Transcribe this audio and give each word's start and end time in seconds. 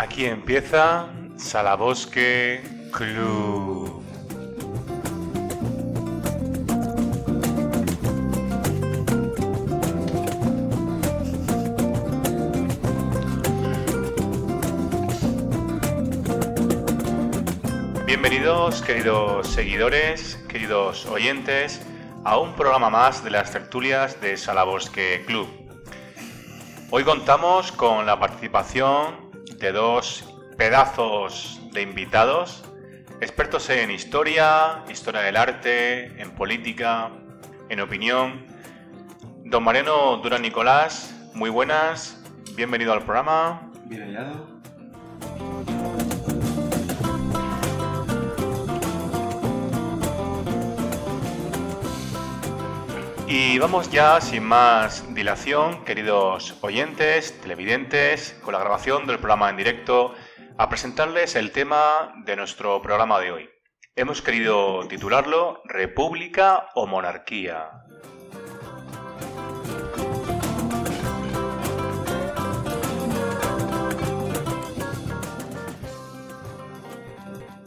Aquí 0.00 0.26
empieza 0.26 1.08
Salabosque 1.36 2.62
Club. 2.92 4.00
Bienvenidos, 18.06 18.80
queridos 18.82 19.48
seguidores, 19.48 20.36
queridos 20.48 21.06
oyentes, 21.06 21.82
a 22.22 22.38
un 22.38 22.52
programa 22.54 22.88
más 22.88 23.24
de 23.24 23.30
las 23.30 23.50
tertulias 23.50 24.20
de 24.20 24.36
Salabosque 24.36 25.24
Club. 25.26 25.48
Hoy 26.90 27.02
contamos 27.02 27.72
con 27.72 28.06
la 28.06 28.20
participación 28.20 29.27
de 29.58 29.72
dos 29.72 30.24
pedazos 30.56 31.60
de 31.72 31.82
invitados, 31.82 32.64
expertos 33.20 33.68
en 33.70 33.90
historia, 33.90 34.84
historia 34.88 35.20
del 35.20 35.36
arte, 35.36 36.20
en 36.20 36.30
política, 36.32 37.10
en 37.68 37.80
opinión. 37.80 38.46
Don 39.44 39.64
Mariano 39.64 40.18
Durán 40.18 40.42
Nicolás, 40.42 41.14
muy 41.34 41.50
buenas, 41.50 42.22
bienvenido 42.54 42.92
al 42.92 43.02
programa. 43.02 43.70
Bien 43.86 44.02
hallado. 44.02 44.57
Y 53.30 53.58
vamos 53.58 53.90
ya 53.90 54.22
sin 54.22 54.42
más 54.42 55.14
dilación, 55.14 55.84
queridos 55.84 56.56
oyentes, 56.62 57.38
televidentes, 57.42 58.32
con 58.42 58.54
la 58.54 58.58
grabación 58.60 59.06
del 59.06 59.18
programa 59.18 59.50
en 59.50 59.58
directo, 59.58 60.14
a 60.56 60.70
presentarles 60.70 61.36
el 61.36 61.52
tema 61.52 62.14
de 62.24 62.36
nuestro 62.36 62.80
programa 62.80 63.20
de 63.20 63.32
hoy. 63.32 63.50
Hemos 63.96 64.22
querido 64.22 64.88
titularlo 64.88 65.60
República 65.66 66.70
o 66.74 66.86
Monarquía. 66.86 67.68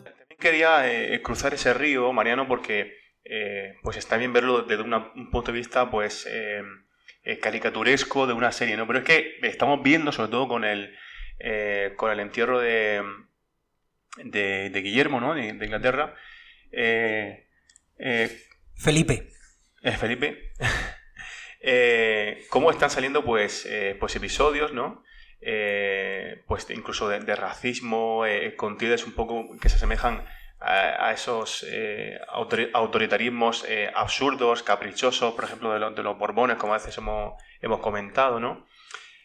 También 0.04 0.39
quería 0.39 0.92
eh, 0.92 1.22
cruzar 1.22 1.54
ese 1.54 1.72
río, 1.76 2.12
Mariano, 2.12 2.48
porque 2.48 3.01
eh, 3.34 3.78
pues 3.82 3.96
está 3.96 4.18
bien 4.18 4.34
verlo 4.34 4.64
desde 4.64 4.84
un 4.84 5.32
punto 5.32 5.54
de 5.54 5.58
vista 5.58 5.90
pues 5.90 6.28
eh, 6.30 6.62
eh, 7.24 7.40
caricaturesco 7.40 8.28
de 8.28 8.34
una 8.34 8.52
serie, 8.52 8.76
¿no? 8.76 8.86
Pero 8.86 9.00
es 9.00 9.06
que 9.06 9.38
estamos 9.44 9.82
viendo, 9.82 10.12
sobre 10.12 10.32
todo 10.32 10.50
con 10.50 10.66
el, 10.66 10.94
con 11.96 12.12
el 12.12 12.20
entierro 12.20 12.60
de, 12.60 13.02
de, 14.18 14.82
Guillermo, 14.84 15.22
¿no? 15.22 15.34
De, 15.34 15.48
Inglaterra. 15.48 16.14
Felipe. 18.76 19.30
Felipe. 19.98 20.52
cómo 22.50 22.70
están 22.70 22.90
saliendo 22.90 23.23
pues, 23.23 23.66
pues 23.98 24.14
episodios, 24.18 24.73
¿no? 24.73 25.06
pues 26.48 26.70
incluso 26.70 27.08
de, 27.08 27.36
racismo, 27.38 28.26
con 28.58 28.78
un 28.82 29.14
poco 29.16 29.58
que 29.58 29.70
se 29.70 29.78
asemejan 29.78 30.26
a, 30.62 31.12
esos 31.12 31.66
eh, 31.67 32.20
autoritarismos 32.73 33.66
eh, 33.67 33.92
absurdos, 33.94 34.62
caprichosos, 34.62 35.34
por 35.34 35.45
ejemplo, 35.45 35.73
de, 35.73 36.04
los 36.04 36.17
Borbones, 36.17 36.58
como 36.58 36.73
a 36.73 36.78
veces 36.78 36.95
hemos, 36.98 37.34
hemos 37.62 37.80
comentado, 37.80 38.40
¿no? 38.40 38.67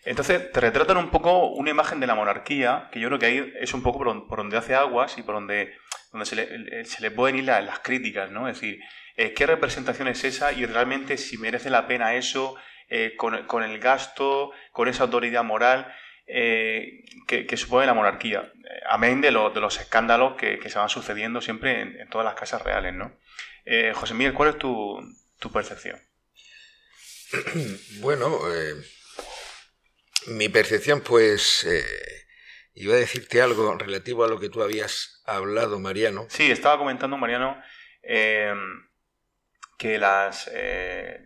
Entonces, 0.07 0.51
te 0.51 0.61
retratan 0.61 0.97
un 0.97 1.11
poco 1.11 1.49
una 1.49 1.71
imagen 1.71 2.01
de 2.01 2.07
la 2.07 2.15
monarquía, 2.15 2.89
que 2.91 3.01
yo 3.01 3.09
creo 3.09 3.19
que 3.19 3.27
ahí 3.27 3.53
es 3.61 3.75
un 3.75 3.83
poco 3.83 3.99
por, 3.99 4.39
donde 4.39 4.57
hace 4.57 4.75
aguas 4.75 5.19
y 5.19 5.23
por 5.23 5.35
donde, 5.35 5.75
donde 6.11 6.25
se, 6.25 6.37
le, 6.37 6.85
se 6.85 7.03
le 7.03 7.11
pueden 7.11 7.37
ir 7.37 7.45
las, 7.45 7.81
críticas, 7.81 8.31
¿no? 8.31 8.49
Es 8.49 8.61
decir, 8.61 8.81
eh, 9.17 9.35
¿qué 9.35 9.47
representación 9.47 10.09
es 10.09 10.25
esa 10.25 10.53
y 10.53 10.65
realmente 10.65 11.19
si 11.19 11.37
merece 11.37 11.69
la 11.69 11.87
pena 11.87 12.15
eso 12.15 12.57
con, 13.19 13.47
con, 13.47 13.65
el 13.65 13.81
gasto, 13.81 14.53
con 14.73 14.89
esa 14.89 15.03
autoridad 15.03 15.45
moral? 15.45 15.93
Eh, 16.27 17.05
que, 17.27 17.57
supone 17.57 17.87
la 17.87 17.95
monarquía, 17.95 18.53
eh, 18.55 18.81
amén 18.89 19.21
de, 19.21 19.29
de 19.29 19.61
los 19.61 19.79
escándalos 19.79 20.37
que, 20.37 20.61
se 20.69 20.79
van 20.79 20.89
sucediendo 20.89 21.41
siempre 21.41 21.81
en, 21.81 22.09
todas 22.11 22.25
las 22.25 22.35
casas 22.35 22.63
reales. 22.63 22.95
¿no? 22.95 23.17
Eh, 23.65 23.93
José 23.95 24.15
Miguel, 24.15 24.35
¿cuál 24.35 24.51
es 24.51 24.59
tu, 24.59 25.53
percepción? 25.53 26.01
Bueno, 28.01 28.39
mi 30.29 30.49
percepción, 30.49 31.01
pues, 31.01 31.67
iba 32.75 32.95
a 32.95 32.99
decirte 32.99 33.43
algo 33.43 33.77
relativo 33.77 34.25
a 34.25 34.29
lo 34.29 34.39
que 34.39 34.49
tú 34.49 34.63
habías 34.63 35.23
hablado, 35.27 35.81
Mariano. 35.81 36.27
Sí, 36.29 36.51
estaba 36.51 36.79
comentando, 36.79 37.17
Mariano, 37.17 37.61
que 39.77 39.99
las, 39.99 40.51
eh, 40.53 41.26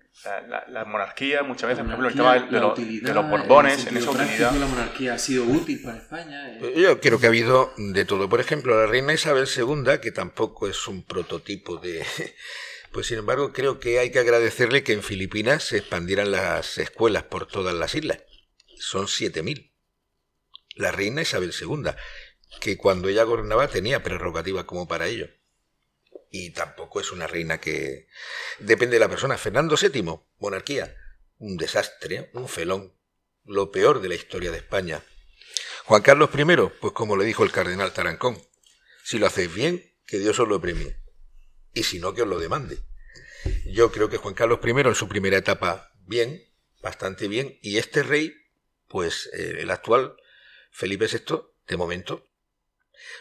la, 0.69 0.85
monarquía 0.85 1.43
muchas 1.43 1.69
veces, 1.69 1.85
por 1.85 1.93
ejemplo, 1.93 2.09
el 2.09 2.15
tema 2.15 2.35
de, 2.39 3.15
los 3.15 3.31
Borbones, 3.31 3.87
en 3.87 3.97
esa 3.97 4.11
utilidad. 4.11 4.53
La 4.53 4.67
monarquía 4.67 5.15
ha 5.15 5.19
sido 5.19 5.45
útil 5.45 5.81
para 5.83 5.99
España. 5.99 6.59
Eh. 6.59 6.75
Yo 6.77 7.01
creo 7.01 7.19
que 7.19 7.27
ha 7.27 7.31
habido 7.31 7.73
de 7.77 8.05
todo. 8.05 8.29
Por 8.29 8.41
ejemplo, 8.41 8.79
la 8.79 8.87
reina 8.87 9.15
Isabel 9.15 9.49
II, 9.55 9.99
que 10.03 10.13
tampoco 10.13 10.69
es 10.69 10.87
un 10.89 11.05
prototipo 11.05 11.77
de. 11.77 12.05
Pues 12.93 13.07
sin 13.07 13.19
embargo, 13.19 13.53
creo 13.53 13.79
que 13.79 14.01
hay 14.01 14.11
que 14.11 14.19
agradecerle 14.19 14.83
que 14.83 14.93
en 14.93 15.05
Filipinas 15.05 15.63
se 15.63 15.77
expandieran 15.77 16.33
las 16.33 16.77
escuelas 16.77 17.23
por 17.23 17.47
todas 17.47 17.73
las 17.73 17.95
islas. 17.95 18.19
Son 18.81 19.07
7.000. 19.07 19.71
La 20.75 20.91
reina 20.91 21.23
Isabel 21.23 21.53
II, 21.53 21.93
que 22.61 22.77
cuando 22.77 23.09
ella 23.09 23.23
gobernaba 23.23 23.69
tenía 23.69 24.03
prerrogativa 24.03 24.67
como 24.67 24.89
para 24.89 25.07
ello 25.07 25.29
y 26.31 26.51
tampoco 26.51 27.01
es 27.01 27.11
una 27.11 27.27
reina 27.27 27.59
que 27.59 28.07
depende 28.61 28.95
de 28.95 29.01
la 29.01 29.09
persona. 29.09 29.37
Fernando 29.37 29.77
VII, 29.77 30.21
monarquía, 30.39 30.97
un 31.39 31.57
desastre, 31.57 32.31
un 32.35 32.49
felón, 32.49 32.95
lo 33.45 33.71
peor 33.73 34.01
de 34.01 34.09
la 34.09 34.15
historia 34.15 34.51
de 34.51 34.59
España. 34.59 35.03
Juan 35.85 36.03
Carlos 36.03 36.31
I, 36.33 36.45
pues 36.81 36.93
como 36.93 37.17
le 37.17 37.25
dijo 37.25 37.43
el 37.43 37.51
cardenal 37.51 37.93
Tarancón, 37.93 38.41
si 39.03 39.19
lo 39.19 39.27
hacéis 39.27 39.53
bien, 39.53 39.93
que 40.07 40.19
Dios 40.19 40.39
os 40.39 40.49
lo 40.49 40.61
premie, 40.61 40.97
y 41.75 41.83
si 41.83 41.99
no, 41.99 42.15
que 42.15 42.23
os 42.23 42.29
lo 42.29 42.39
demande. 42.39 42.79
Yo 43.67 43.91
creo 43.91 44.09
que 44.09 44.19
Juan 44.19 44.35
Carlos 44.35 44.61
I 44.65 44.71
en 44.71 44.95
su 44.95 45.09
primera 45.09 45.37
etapa, 45.37 45.93
bien, 46.07 46.49
bastante 46.81 47.27
bien, 47.27 47.59
y 47.61 47.79
este 47.79 48.05
rey, 48.05 48.35
pues 48.87 49.29
eh, 49.33 49.57
el 49.61 49.71
actual 49.71 50.17
Felipe 50.71 51.07
VI, 51.07 51.43
de 51.67 51.77
momento, 51.77 52.30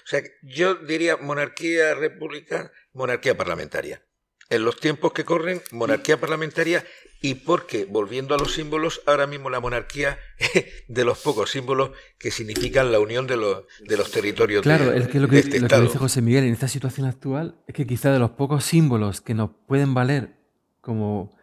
o 0.03 0.07
sea, 0.07 0.21
yo 0.41 0.75
diría 0.75 1.17
monarquía 1.17 1.93
república, 1.93 2.71
monarquía 2.93 3.37
parlamentaria. 3.37 4.01
En 4.49 4.63
los 4.63 4.79
tiempos 4.79 5.13
que 5.13 5.25
corren, 5.25 5.61
monarquía 5.71 6.19
parlamentaria. 6.19 6.83
Y 7.21 7.35
porque, 7.35 7.85
volviendo 7.85 8.33
a 8.33 8.37
los 8.37 8.53
símbolos, 8.53 9.01
ahora 9.05 9.27
mismo 9.27 9.49
la 9.49 9.59
monarquía 9.59 10.17
de 10.87 11.05
los 11.05 11.19
pocos 11.19 11.51
símbolos 11.51 11.91
que 12.17 12.31
significan 12.31 12.91
la 12.91 12.99
unión 12.99 13.27
de 13.27 13.35
los, 13.35 13.65
de 13.81 13.97
los 13.97 14.09
territorios 14.09 14.63
claro, 14.63 14.89
de, 14.89 14.99
es 14.99 15.07
que 15.09 15.19
lo 15.19 15.27
que, 15.27 15.39
este 15.39 15.59
lo 15.59 15.67
que 15.67 15.81
dice 15.81 15.97
José 15.97 16.21
Miguel 16.21 16.45
en 16.45 16.53
esta 16.53 16.69
situación 16.69 17.07
actual 17.07 17.55
es 17.67 17.75
que 17.75 17.85
quizá 17.85 18.11
de 18.13 18.19
los 18.19 18.31
pocos 18.31 18.63
símbolos 18.63 19.19
que 19.19 19.33
nos 19.33 19.49
pueden 19.67 19.93
valer 19.93 20.37
como, 20.79 21.37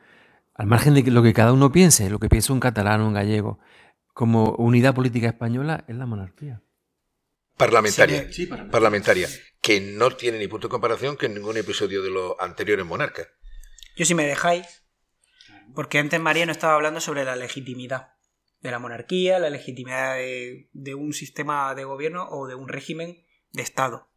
al 0.54 0.66
margen 0.66 0.94
de 0.94 1.02
lo 1.10 1.22
que 1.22 1.34
cada 1.34 1.52
uno 1.52 1.70
piense, 1.70 2.08
lo 2.08 2.18
que 2.18 2.30
piensa 2.30 2.54
un 2.54 2.60
catalán 2.60 3.02
o 3.02 3.08
un 3.08 3.14
gallego, 3.14 3.58
como 4.14 4.52
unidad 4.52 4.94
política 4.94 5.28
española, 5.28 5.84
es 5.88 5.94
la 5.94 6.06
monarquía 6.06 6.62
parlamentaria, 7.56 8.28
parlamentaria, 8.70 9.28
que 9.60 9.80
no 9.80 10.10
tiene 10.10 10.38
ni 10.38 10.48
punto 10.48 10.68
de 10.68 10.72
comparación 10.72 11.16
con 11.16 11.34
ningún 11.34 11.56
episodio 11.56 12.02
de 12.02 12.10
los 12.10 12.34
anteriores 12.38 12.84
monarcas. 12.84 13.28
Yo 13.96 14.04
si 14.04 14.14
me 14.14 14.26
dejáis, 14.26 14.84
porque 15.74 15.98
antes 15.98 16.20
Mariano 16.20 16.52
estaba 16.52 16.74
hablando 16.74 17.00
sobre 17.00 17.24
la 17.24 17.36
legitimidad 17.36 18.14
de 18.60 18.70
la 18.70 18.78
monarquía, 18.78 19.38
la 19.38 19.50
legitimidad 19.50 20.16
de, 20.16 20.68
de 20.72 20.94
un 20.94 21.12
sistema 21.12 21.74
de 21.74 21.84
gobierno 21.84 22.28
o 22.28 22.46
de 22.46 22.54
un 22.54 22.68
régimen 22.68 23.24
de 23.52 23.62
Estado. 23.62 24.08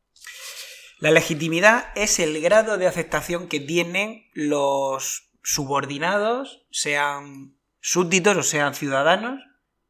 La 1.00 1.12
legitimidad 1.12 1.94
es 1.96 2.19
el 2.19 2.42
grado 2.42 2.78
de 2.78 2.88
aceptación 2.88 3.48
que 3.48 3.62
tienen 3.62 4.25
los 4.34 5.30
subordinados, 5.44 6.66
sean 6.72 7.56
súbditos 7.80 8.36
o 8.36 8.44
sean 8.44 8.75
ciudadanos, 8.75 9.40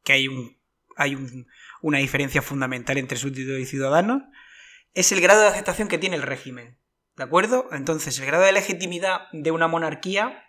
que 0.04 0.14
hay 0.14 0.28
un, 0.28 0.58
hay 0.96 1.16
un, 1.16 1.48
una 1.82 2.00
diferencia 2.00 2.42
fundamental 2.42 2.98
entre 2.98 3.18
súbditos 3.18 3.60
y 3.60 3.66
ciudadanos, 3.66 4.24
es 4.94 5.12
el 5.12 5.22
grado 5.22 5.42
de 5.42 5.48
aceptación 5.48 5.88
que 5.88 5.98
tiene 5.98 6.16
el 6.16 6.24
régimen. 6.24 6.78
¿De 7.16 7.24
acuerdo? 7.24 7.68
Entonces, 7.72 8.18
el 8.20 8.26
grado 8.26 8.44
de 8.44 8.54
legitimidad 8.54 9.28
de 9.32 9.52
una 9.52 9.68
monarquía 9.68 10.46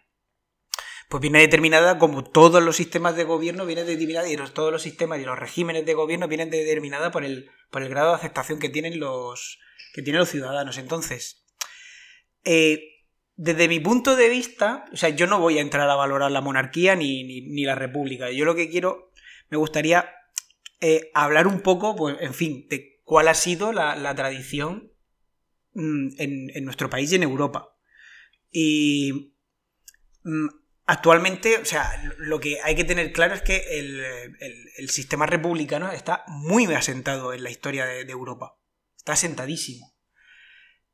pues 1.10 1.20
viene 1.20 1.40
determinada 1.40 1.98
como 1.98 2.22
todos 2.22 2.62
los 2.62 2.76
sistemas 2.76 3.16
de 3.16 3.24
gobierno 3.24 3.66
vienen 3.66 3.84
determinados 3.84 4.30
y 4.30 4.36
todos 4.54 4.70
los 4.70 4.80
sistemas 4.80 5.18
y 5.18 5.24
los 5.24 5.36
regímenes 5.36 5.84
de 5.84 5.94
gobierno 5.94 6.28
vienen 6.28 6.50
determinados 6.50 7.10
por 7.10 7.24
el, 7.24 7.50
por 7.72 7.82
el 7.82 7.88
grado 7.88 8.10
de 8.10 8.14
aceptación 8.14 8.60
que 8.60 8.68
tienen 8.68 9.00
los, 9.00 9.58
que 9.92 10.02
tienen 10.02 10.20
los 10.20 10.28
ciudadanos. 10.28 10.78
Entonces, 10.78 11.44
eh, 12.44 12.90
desde 13.34 13.66
mi 13.66 13.80
punto 13.80 14.14
de 14.14 14.28
vista, 14.28 14.84
o 14.92 14.96
sea, 14.96 15.08
yo 15.08 15.26
no 15.26 15.40
voy 15.40 15.58
a 15.58 15.62
entrar 15.62 15.90
a 15.90 15.96
valorar 15.96 16.30
la 16.30 16.42
monarquía 16.42 16.94
ni, 16.94 17.24
ni, 17.24 17.40
ni 17.40 17.64
la 17.64 17.74
república. 17.74 18.30
Yo 18.30 18.44
lo 18.44 18.54
que 18.54 18.70
quiero, 18.70 19.10
me 19.48 19.56
gustaría 19.56 20.14
eh, 20.80 21.10
hablar 21.14 21.46
un 21.46 21.60
poco, 21.60 21.96
pues, 21.96 22.16
en 22.20 22.34
fin, 22.34 22.66
de 22.68 23.00
cuál 23.04 23.28
ha 23.28 23.34
sido 23.34 23.72
la, 23.72 24.14
tradición 24.14 24.92
mm, 25.74 26.08
en, 26.18 26.64
nuestro 26.64 26.88
país 26.90 27.12
y 27.12 27.16
en 27.16 27.22
Europa. 27.22 27.76
Y 28.50 29.34
mm, 30.24 30.48
actualmente, 30.86 31.58
o 31.58 31.64
sea, 31.64 31.90
lo 32.18 32.40
que 32.40 32.60
hay 32.62 32.74
que 32.74 32.84
tener 32.84 33.12
claro 33.12 33.34
es 33.34 33.42
que 33.42 33.78
el, 33.78 34.88
sistema 34.88 35.26
republicano 35.26 35.92
está 35.92 36.24
muy 36.26 36.64
asentado 36.72 37.32
en 37.32 37.42
la 37.42 37.50
historia 37.50 37.84
de, 37.86 38.04
de 38.04 38.12
Europa. 38.12 38.58
Está 38.96 39.12
asentadísimo. 39.12 39.94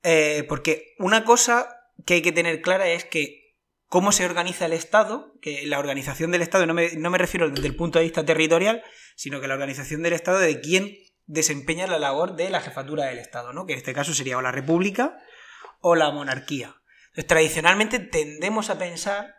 Eh, 0.09 0.45
porque 0.49 0.95
una 0.99 1.25
cosa 1.25 1.69
que 2.05 2.15
hay 2.15 2.23
que 2.23 2.31
tener 2.31 2.63
clara 2.63 2.89
es 2.89 3.05
que 3.05 3.46
cómo 3.89 4.13
se 4.13 4.25
organiza 4.25 4.67
el 4.67 4.73
Estado, 4.73 5.35
que 5.41 5.67
la 5.67 5.79
organización 5.79 6.31
del 6.31 6.43
Estado 6.43 6.67
no 6.67 6.75
me, 6.75 6.93
no 6.97 7.11
me 7.11 7.19
refiero 7.19 7.49
desde 7.51 7.69
el 7.69 7.77
punto 7.77 7.99
de 7.99 8.05
vista 8.05 8.25
territorial, 8.25 8.83
sino 9.15 9.41
que 9.41 9.49
la 9.49 9.55
organización 9.55 10.03
del 10.03 10.13
Estado 10.13 10.39
de 10.39 10.61
quién 10.61 10.97
desempeña 11.27 11.87
la 11.87 11.99
labor 11.99 12.37
de 12.37 12.51
la 12.51 12.61
jefatura 12.61 13.07
del 13.07 13.19
Estado, 13.19 13.53
¿no? 13.53 13.67
que 13.67 13.73
en 13.73 13.79
este 13.79 13.95
caso 13.95 14.15
sería 14.15 14.39
o 14.39 14.43
la 14.43 14.53
República 14.53 15.19
o 15.81 15.95
la 15.95 16.11
monarquía. 16.11 16.77
Entonces, 17.09 17.27
tradicionalmente 17.27 17.99
tendemos 17.99 18.71
a 18.71 18.79
pensar 18.79 19.35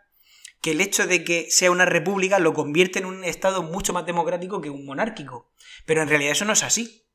que 0.60 0.72
el 0.72 0.80
hecho 0.80 1.06
de 1.06 1.24
que 1.24 1.46
sea 1.50 1.70
una 1.70 1.84
república 1.84 2.38
lo 2.38 2.52
convierte 2.52 2.98
en 2.98 3.04
un 3.04 3.24
Estado 3.24 3.62
mucho 3.62 3.92
más 3.92 4.06
democrático 4.06 4.60
que 4.60 4.70
un 4.70 4.84
monárquico. 4.84 5.52
Pero 5.86 6.02
en 6.02 6.08
realidad 6.08 6.32
eso 6.32 6.44
no 6.44 6.54
es 6.54 6.64
así. 6.64 7.06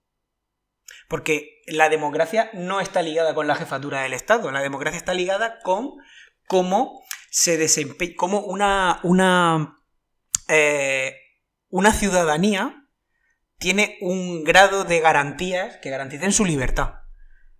Porque 1.09 1.61
la 1.67 1.89
democracia 1.89 2.49
no 2.53 2.79
está 2.79 3.01
ligada 3.01 3.33
con 3.33 3.47
la 3.47 3.55
jefatura 3.55 4.01
del 4.01 4.13
Estado, 4.13 4.51
la 4.51 4.61
democracia 4.61 4.97
está 4.97 5.13
ligada 5.13 5.59
con 5.59 5.95
cómo 6.47 7.02
se 7.33 7.57
desempeña, 7.57 8.13
cómo 8.15 8.41
una, 8.41 8.99
una, 9.01 9.79
eh, 10.49 11.15
una 11.69 11.91
ciudadanía 11.91 12.87
tiene 13.57 13.97
un 14.01 14.43
grado 14.43 14.83
de 14.83 14.99
garantías 14.99 15.77
que 15.77 15.89
garanticen 15.89 16.31
su 16.31 16.45
libertad. 16.45 16.93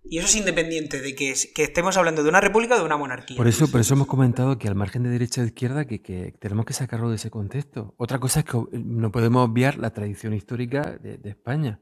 Y 0.04 0.18
eso 0.18 0.28
es 0.28 0.36
independiente 0.36 1.00
de 1.00 1.16
que, 1.16 1.32
estemos 1.32 1.96
hablando 1.96 2.22
de 2.22 2.28
una 2.28 2.40
república 2.40 2.76
o 2.76 2.78
de 2.78 2.84
una 2.84 2.96
monarquía. 2.96 3.36
Por 3.36 3.48
eso, 3.48 3.68
por 3.68 3.80
eso 3.80 3.94
hemos 3.94 4.06
comentado 4.06 4.58
que 4.58 4.68
al 4.68 4.76
margen 4.76 5.02
de 5.02 5.08
derecha 5.08 5.42
e 5.42 5.46
izquierda 5.46 5.86
que, 5.86 5.98
tenemos 6.38 6.66
que 6.66 6.72
sacarlo 6.72 7.10
de 7.10 7.16
ese 7.16 7.30
contexto. 7.30 7.94
Otra 7.96 8.20
cosa 8.20 8.40
es 8.40 8.46
que 8.46 8.56
no 8.70 9.10
podemos 9.10 9.48
obviar 9.48 9.78
la 9.78 9.90
tradición 9.90 10.34
histórica 10.34 10.98
de, 11.02 11.18
de 11.18 11.30
España. 11.30 11.80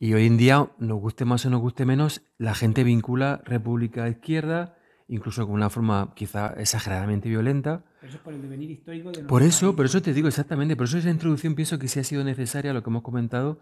Y 0.00 0.12
hoy 0.14 0.26
en 0.26 0.38
día, 0.38 0.72
nos 0.78 0.98
guste 0.98 1.24
más 1.24 1.46
o 1.46 1.50
nos 1.50 1.60
guste 1.60 1.84
menos, 1.84 2.22
la 2.36 2.56
gente 2.56 2.82
vincula 2.82 3.42
república 3.44 4.04
a 4.04 4.08
izquierda, 4.08 4.77
incluso 5.08 5.46
con 5.46 5.54
una 5.54 5.70
forma 5.70 6.12
quizá 6.14 6.54
exageradamente 6.58 7.28
violenta. 7.28 7.82
Eso 8.02 8.16
es 8.16 8.22
por 8.22 8.34
el 8.34 8.42
devenir 8.42 8.70
histórico 8.70 9.10
de 9.10 9.24
Por 9.24 9.42
eso, 9.42 9.74
por 9.74 9.86
eso 9.86 10.00
te 10.00 10.12
digo 10.12 10.28
exactamente, 10.28 10.76
por 10.76 10.86
eso 10.86 10.98
esa 10.98 11.10
introducción 11.10 11.54
pienso 11.54 11.78
que 11.78 11.88
sí 11.88 11.98
ha 11.98 12.04
sido 12.04 12.22
necesaria 12.24 12.72
lo 12.72 12.82
que 12.82 12.90
hemos 12.90 13.02
comentado, 13.02 13.60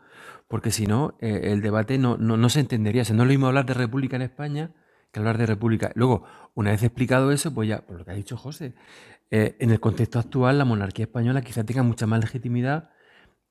porque 0.48 0.70
si 0.70 0.86
no, 0.86 1.16
eh, 1.20 1.52
el 1.52 1.62
debate 1.62 1.98
no, 1.98 2.16
no, 2.16 2.36
no 2.36 2.48
se 2.48 2.60
entendería. 2.60 3.02
O 3.02 3.04
sea, 3.04 3.16
no 3.16 3.22
es 3.22 3.28
lo 3.28 3.32
mismo 3.32 3.46
hablar 3.46 3.66
de 3.66 3.74
república 3.74 4.16
en 4.16 4.22
España 4.22 4.72
que 5.12 5.20
hablar 5.20 5.38
de 5.38 5.46
república. 5.46 5.92
Luego, 5.94 6.24
una 6.54 6.72
vez 6.72 6.82
explicado 6.82 7.30
eso, 7.32 7.54
pues 7.54 7.68
ya, 7.68 7.86
por 7.86 7.98
lo 7.98 8.04
que 8.04 8.10
ha 8.10 8.14
dicho 8.14 8.36
José, 8.36 8.74
eh, 9.30 9.56
en 9.60 9.70
el 9.70 9.80
contexto 9.80 10.18
actual 10.18 10.58
la 10.58 10.64
monarquía 10.64 11.04
española 11.04 11.42
quizá 11.42 11.64
tenga 11.64 11.82
mucha 11.82 12.06
más 12.06 12.20
legitimidad. 12.20 12.90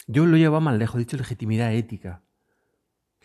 Yo 0.07 0.25
lo 0.25 0.37
llevo 0.37 0.61
más 0.61 0.77
lejos, 0.77 0.95
he 0.95 0.99
dicho 0.99 1.17
legitimidad 1.17 1.73
ética. 1.73 2.21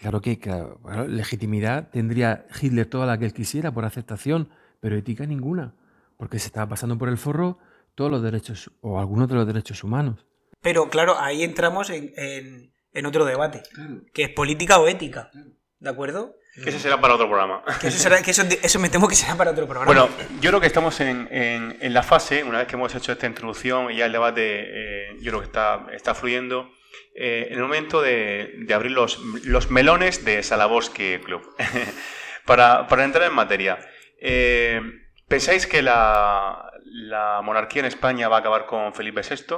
Claro 0.00 0.22
que 0.22 0.38
claro, 0.38 0.80
legitimidad 1.08 1.90
tendría 1.90 2.46
Hitler 2.58 2.86
toda 2.86 3.04
la 3.04 3.18
que 3.18 3.26
él 3.26 3.34
quisiera 3.34 3.72
por 3.72 3.84
aceptación, 3.84 4.48
pero 4.80 4.96
ética 4.96 5.26
ninguna, 5.26 5.74
porque 6.16 6.38
se 6.38 6.46
estaba 6.46 6.68
pasando 6.68 6.98
por 6.98 7.08
el 7.08 7.18
forro 7.18 7.58
todos 7.94 8.10
los 8.10 8.22
derechos 8.22 8.70
o 8.80 8.98
algunos 8.98 9.28
de 9.28 9.34
los 9.34 9.46
derechos 9.46 9.84
humanos. 9.84 10.26
Pero 10.62 10.88
claro, 10.90 11.18
ahí 11.18 11.42
entramos 11.42 11.90
en, 11.90 12.12
en- 12.16 12.72
en 12.92 13.06
otro 13.06 13.24
debate, 13.24 13.62
Claro, 13.72 14.00
que 14.12 14.24
es 14.24 14.28
política 14.30 14.78
o 14.78 14.88
ética. 14.88 15.30
¿De 15.78 15.88
acuerdo? 15.88 16.34
Que 16.62 16.68
ese 16.70 16.78
será 16.80 17.00
para 17.00 17.14
otro 17.14 17.26
programa. 17.28 17.62
Que 17.80 17.86
eso, 17.88 17.98
será- 17.98 18.20
que 18.22 18.32
eso, 18.32 18.42
eso 18.62 18.78
me 18.80 18.88
temo 18.90 19.06
que 19.08 19.14
será 19.14 19.36
para 19.36 19.52
otro 19.52 19.66
programa. 19.66 19.86
Bueno, 19.86 20.08
yo 20.40 20.50
creo 20.50 20.60
que 20.60 20.66
estamos 20.66 21.00
en, 21.00 21.28
en- 21.30 21.78
en 21.80 21.94
la 21.94 22.02
fase, 22.02 22.42
una 22.44 22.58
vez 22.58 22.66
que 22.66 22.74
hemos 22.74 22.94
hecho 22.94 23.12
esta 23.12 23.26
introducción 23.26 23.90
y 23.92 23.96
ya 23.98 24.06
el 24.06 24.12
debate, 24.12 24.42
eh, 24.44 25.16
yo 25.20 25.30
creo 25.30 25.40
que 25.40 25.46
está, 25.46 25.86
está 25.94 26.14
fluyendo, 26.14 26.68
eh, 27.14 27.46
en 27.50 27.54
el 27.56 27.62
momento 27.62 28.02
de, 28.02 28.54
de 28.66 28.74
abrir 28.74 28.90
los, 28.92 29.20
los 29.44 29.70
melones 29.70 30.24
de 30.24 30.42
Salaboski 30.42 31.18
Club. 31.24 31.42
para, 32.46 32.86
para 32.88 33.04
entrar 33.04 33.28
en 33.28 33.34
materia, 33.34 33.78
eh, 34.20 34.80
¿pensáis 35.28 35.66
que 35.66 35.82
la, 35.82 36.70
la 36.84 37.40
monarquía 37.42 37.80
en 37.80 37.86
España 37.86 38.28
va 38.28 38.36
a 38.36 38.40
acabar 38.40 38.66
con 38.66 38.94
Felipe 38.94 39.22
VI? 39.22 39.56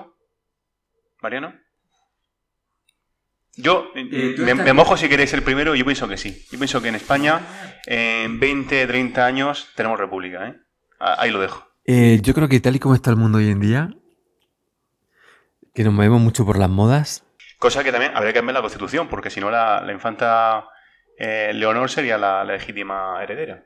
¿Mariano? 1.20 1.54
Yo 3.56 3.90
eh, 3.94 4.08
Eh, 4.38 4.54
me, 4.54 4.72
mojo 4.72 4.96
si 4.96 5.08
queréis 5.08 5.32
el 5.34 5.42
primero, 5.42 5.74
yo 5.74 5.84
pienso 5.84 6.08
que 6.08 6.16
sí. 6.16 6.46
Yo 6.50 6.58
pienso 6.58 6.80
que 6.80 6.88
en 6.88 6.94
España 6.94 7.40
en 7.86 8.40
20, 8.40 8.86
30 8.86 9.26
años 9.26 9.68
tenemos 9.74 9.98
república, 9.98 10.48
¿eh? 10.48 10.54
Ah, 10.98 11.16
Ahí 11.18 11.30
lo 11.30 11.40
dejo. 11.40 11.66
Eh, 11.84 12.20
yo 12.22 12.32
creo 12.32 12.48
que 12.48 12.60
tal 12.60 12.76
y 12.76 12.78
como 12.78 12.94
está 12.94 13.10
el 13.10 13.16
mundo 13.16 13.38
hoy 13.38 13.50
en 13.50 13.60
día, 13.60 13.90
que 15.74 15.84
nos 15.84 15.92
movemos 15.92 16.20
mucho 16.20 16.44
por 16.46 16.58
las 16.58 16.70
modas, 16.70 17.24
Cosa 17.58 17.84
que 17.84 17.92
también 17.92 18.10
habría 18.16 18.32
que 18.32 18.40
cambiar 18.40 18.54
la 18.54 18.60
constitución, 18.60 19.06
porque 19.06 19.30
si 19.30 19.38
no 19.38 19.48
la, 19.48 19.80
la 19.82 19.92
infanta 19.92 20.66
eh, 21.16 21.52
Leonor 21.54 21.88
sería 21.88 22.18
la, 22.18 22.42
la 22.42 22.54
legítima 22.54 23.22
heredera. 23.22 23.62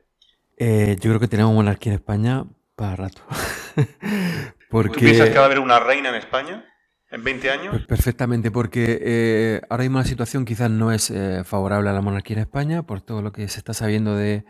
Eh, 0.57 0.97
yo 1.01 1.11
creo 1.11 1.21
que 1.21 1.29
tenemos 1.29 1.55
monarquía 1.55 1.93
en 1.93 1.99
España 1.99 2.45
para 2.75 2.97
rato. 2.97 3.23
¿Tú 4.71 4.93
piensas 4.93 5.31
que 5.31 5.39
va 5.39 5.45
a 5.45 5.49
porque 5.49 5.55
haber 5.55 5.59
una 5.61 5.81
reina 5.81 6.09
en 6.11 6.17
España 6.17 6.65
en 7.11 7.25
20 7.25 7.51
años? 7.51 7.69
pues, 7.71 7.87
perfectamente, 7.87 8.51
porque 8.51 8.99
eh, 9.01 9.61
ahora 9.71 9.85
mismo 9.85 9.99
la 9.99 10.05
situación 10.05 10.45
quizás 10.45 10.71
no 10.71 10.93
es 10.93 11.11
eh, 11.11 11.43
favorable 11.45 11.91
a 11.91 11.93
la 11.93 12.03
monarquía 12.03 12.37
en 12.37 12.43
España 12.43 12.83
por 12.83 13.01
todo 13.01 13.23
lo 13.23 13.33
que 13.33 13.49
se 13.49 13.59
está 13.59 13.75
sabiendo 13.75 14.17
de, 14.17 14.45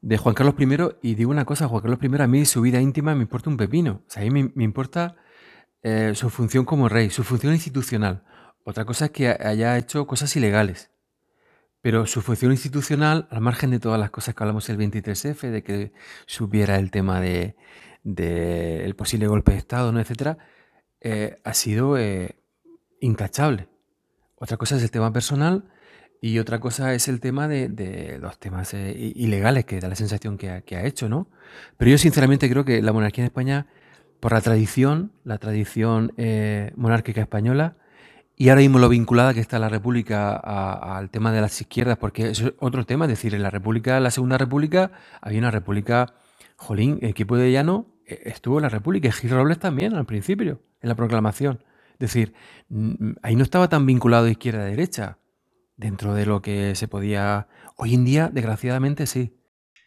de 0.00 0.18
Juan 0.18 0.34
Carlos 0.34 0.54
I. 0.58 1.08
Y 1.08 1.14
digo 1.14 1.30
una 1.30 1.44
cosa, 1.44 1.68
Juan 1.68 1.82
Carlos 1.82 1.98
I 2.02 2.22
a 2.22 2.26
mí 2.26 2.44
su 2.46 2.62
vida 2.62 2.80
íntima 2.80 3.14
me 3.14 3.22
importa 3.22 3.50
un 3.50 3.56
pepino. 3.56 4.02
O 4.06 4.10
sea, 4.10 4.22
a 4.22 4.24
mí 4.24 4.30
me, 4.30 4.50
me 4.54 4.64
importa 4.64 5.16
eh, 5.82 6.12
su 6.14 6.30
función 6.30 6.64
como 6.64 6.88
rey, 6.88 7.10
su 7.10 7.24
función 7.24 7.54
institucional. 7.54 8.24
Otra 8.64 8.84
cosa 8.84 9.06
es 9.06 9.10
que 9.12 9.28
haya 9.28 9.78
hecho 9.78 10.06
cosas 10.06 10.34
ilegales. 10.36 10.89
Pero 11.82 12.06
su 12.06 12.20
función 12.20 12.52
institucional, 12.52 13.26
al 13.30 13.40
margen 13.40 13.70
de 13.70 13.80
todas 13.80 13.98
las 13.98 14.10
cosas 14.10 14.34
que 14.34 14.42
hablamos 14.42 14.68
el 14.68 14.78
23F, 14.78 15.50
de 15.50 15.62
que 15.62 15.92
supiera 16.26 16.76
el 16.76 16.90
tema 16.90 17.20
de, 17.20 17.56
de 18.02 18.94
posible 18.96 19.26
golpe 19.26 19.52
de 19.52 19.58
Estado, 19.58 19.92
¿no? 19.92 20.00
etcétera, 20.00 20.38
eh, 21.00 21.40
ha 21.44 21.54
sido 21.54 21.96
eh, 21.96 22.36
intachable. 23.00 23.68
Otra 24.36 24.56
cosa 24.56 24.76
es 24.76 24.82
el 24.82 24.90
tema 24.90 25.12
personal 25.12 25.64
y 26.20 26.38
otra 26.38 26.60
cosa 26.60 26.92
es 26.94 27.08
el 27.08 27.20
tema 27.20 27.48
de, 27.48 28.18
los 28.20 28.38
temas 28.38 28.74
eh, 28.74 28.92
ilegales, 29.14 29.64
que 29.64 29.80
da 29.80 29.88
la 29.88 29.96
sensación 29.96 30.36
que 30.36 30.50
ha, 30.50 30.60
que 30.60 30.76
ha 30.76 30.84
hecho, 30.84 31.08
¿no? 31.08 31.28
Pero 31.78 31.90
yo 31.90 31.98
sinceramente 31.98 32.48
creo 32.50 32.64
que 32.64 32.82
la 32.82 32.92
monarquía 32.92 33.24
en 33.24 33.26
España, 33.26 33.66
por 34.20 34.32
la 34.32 34.42
tradición, 34.42 35.12
la 35.24 35.38
tradición 35.38 36.12
eh, 36.18 36.72
monárquica 36.76 37.22
española, 37.22 37.76
y 38.40 38.48
ahora 38.48 38.62
mismo 38.62 38.78
lo 38.78 38.88
vinculada 38.88 39.34
que 39.34 39.40
está 39.40 39.58
la 39.58 39.68
República 39.68 40.34
al 40.34 41.10
tema 41.10 41.30
de 41.30 41.42
las 41.42 41.60
izquierdas, 41.60 41.98
porque 41.98 42.30
es 42.30 42.42
otro 42.58 42.86
tema, 42.86 43.04
es 43.04 43.10
decir, 43.10 43.34
en 43.34 43.42
la 43.42 43.50
República, 43.50 44.00
la 44.00 44.10
Segunda 44.10 44.38
República, 44.38 44.92
había 45.20 45.40
una 45.40 45.50
República, 45.50 46.14
jolín, 46.56 46.98
el 47.02 47.10
equipo 47.10 47.36
de 47.36 47.52
Llano 47.52 47.88
eh, 48.06 48.22
estuvo 48.24 48.56
en 48.56 48.62
la 48.62 48.70
República, 48.70 49.08
y 49.08 49.12
Gil 49.12 49.28
Robles 49.32 49.58
también 49.58 49.92
al 49.92 50.06
principio, 50.06 50.62
en 50.80 50.88
la 50.88 50.94
proclamación. 50.94 51.62
Es 51.92 51.98
decir, 51.98 52.32
mm, 52.70 53.10
ahí 53.22 53.36
no 53.36 53.42
estaba 53.42 53.68
tan 53.68 53.84
vinculado 53.84 54.26
izquierda 54.26 54.62
a 54.62 54.64
derecha, 54.64 55.18
dentro 55.76 56.14
de 56.14 56.24
lo 56.24 56.40
que 56.40 56.74
se 56.76 56.88
podía... 56.88 57.46
Hoy 57.76 57.92
en 57.92 58.06
día, 58.06 58.30
desgraciadamente, 58.32 59.06
sí. 59.06 59.36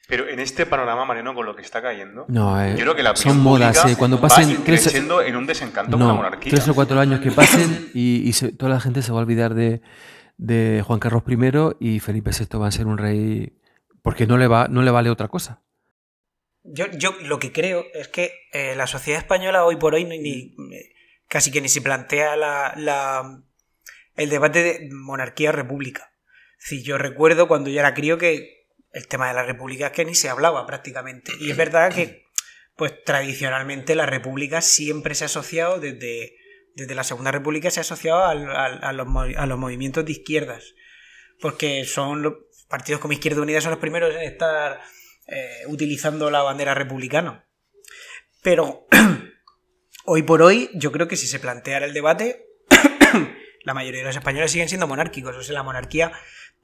Pero 0.07 0.27
en 0.27 0.39
este 0.39 0.65
panorama, 0.65 1.05
Mariano, 1.05 1.33
con 1.33 1.45
lo 1.45 1.55
que 1.55 1.61
está 1.61 1.81
cayendo, 1.81 2.25
No, 2.27 2.61
eh, 2.61 2.71
yo 2.71 2.81
creo 2.81 2.95
que 2.95 3.03
la 3.03 3.15
son 3.15 3.39
modas, 3.39 3.85
eh, 3.85 3.95
cuando 3.97 4.17
va 4.17 4.23
pasen 4.23 4.49
tres, 4.65 4.81
creciendo 4.83 5.21
en 5.21 5.35
un 5.37 5.45
desencanto 5.47 5.91
con 5.91 6.01
la 6.01 6.07
no, 6.07 6.15
monarquía. 6.15 6.49
tres 6.51 6.67
o 6.67 6.75
cuatro 6.75 6.99
años 6.99 7.21
que 7.21 7.31
pasen 7.31 7.89
y, 7.93 8.17
y 8.27 8.33
se- 8.33 8.51
toda 8.51 8.73
la 8.73 8.81
gente 8.81 9.01
se 9.01 9.11
va 9.13 9.19
a 9.19 9.21
olvidar 9.21 9.53
de, 9.53 9.81
de 10.37 10.83
Juan 10.85 10.99
Carlos 10.99 11.23
I 11.25 11.95
y 11.95 11.99
Felipe 12.01 12.31
VI 12.37 12.57
va 12.59 12.67
a 12.67 12.71
ser 12.71 12.85
un 12.85 12.97
rey 12.97 13.57
porque 14.01 14.27
no 14.27 14.37
le 14.37 14.47
va 14.47 14.67
no 14.67 14.81
le 14.81 14.91
vale 14.91 15.09
otra 15.09 15.29
cosa. 15.29 15.61
Yo, 16.65 16.85
yo 16.97 17.15
lo 17.23 17.39
que 17.39 17.51
creo 17.53 17.85
es 17.93 18.07
que 18.09 18.31
eh, 18.51 18.73
la 18.75 18.87
sociedad 18.87 19.19
española 19.21 19.63
hoy 19.65 19.77
por 19.77 19.95
hoy 19.95 20.03
ni, 20.03 20.19
ni- 20.19 20.55
casi 21.29 21.49
que 21.51 21.61
ni 21.61 21.69
se 21.69 21.81
plantea 21.81 22.35
la, 22.35 22.73
la- 22.77 23.41
el 24.15 24.29
debate 24.29 24.63
de 24.63 24.89
monarquía-república. 24.91 26.11
Decir, 26.59 26.83
yo 26.83 26.97
recuerdo 26.97 27.47
cuando 27.47 27.69
yo 27.69 27.79
era 27.79 27.93
crío 27.93 28.17
que 28.17 28.62
el 28.93 29.07
tema 29.07 29.27
de 29.27 29.33
la 29.33 29.43
república 29.43 29.87
es 29.87 29.91
que 29.91 30.05
ni 30.05 30.15
se 30.15 30.29
hablaba 30.29 30.65
prácticamente. 30.65 31.31
Y 31.39 31.51
es 31.51 31.57
verdad 31.57 31.93
que, 31.93 32.27
pues 32.77 33.03
tradicionalmente 33.03 33.95
la 33.95 34.05
república 34.05 34.61
siempre 34.61 35.15
se 35.15 35.25
ha 35.25 35.27
asociado 35.27 35.79
desde, 35.79 36.35
desde 36.75 36.95
la 36.95 37.03
Segunda 37.03 37.31
República 37.31 37.69
se 37.71 37.79
ha 37.79 37.81
asociado 37.81 38.23
al- 38.23 38.49
a, 38.55 38.93
los, 38.93 39.07
a 39.37 39.45
los 39.45 39.57
movimientos 39.59 40.05
de 40.05 40.11
izquierdas. 40.13 40.73
Porque 41.41 41.83
son 41.85 42.21
los 42.21 42.33
partidos 42.69 43.01
como 43.01 43.13
Izquierda 43.13 43.41
Unida 43.41 43.61
son 43.61 43.71
los 43.71 43.79
primeros 43.79 44.15
en 44.15 44.21
estar 44.21 44.79
eh, 45.27 45.63
utilizando 45.67 46.29
la 46.31 46.41
bandera 46.41 46.73
republicana. 46.73 47.45
Pero 48.41 48.87
hoy 50.05 50.23
por 50.23 50.41
hoy, 50.41 50.69
yo 50.73 50.91
creo 50.91 51.07
que 51.07 51.15
si 51.17 51.27
se 51.27 51.39
planteara 51.39 51.85
el 51.85 51.93
debate, 51.93 52.45
la 53.63 53.73
mayoría 53.73 54.01
de 54.01 54.07
los 54.07 54.15
españoles 54.15 54.51
siguen 54.51 54.69
siendo 54.69 54.87
monárquicos. 54.87 55.35
O 55.35 55.43
sea, 55.43 55.53
la 55.53 55.63
monarquía, 55.63 56.11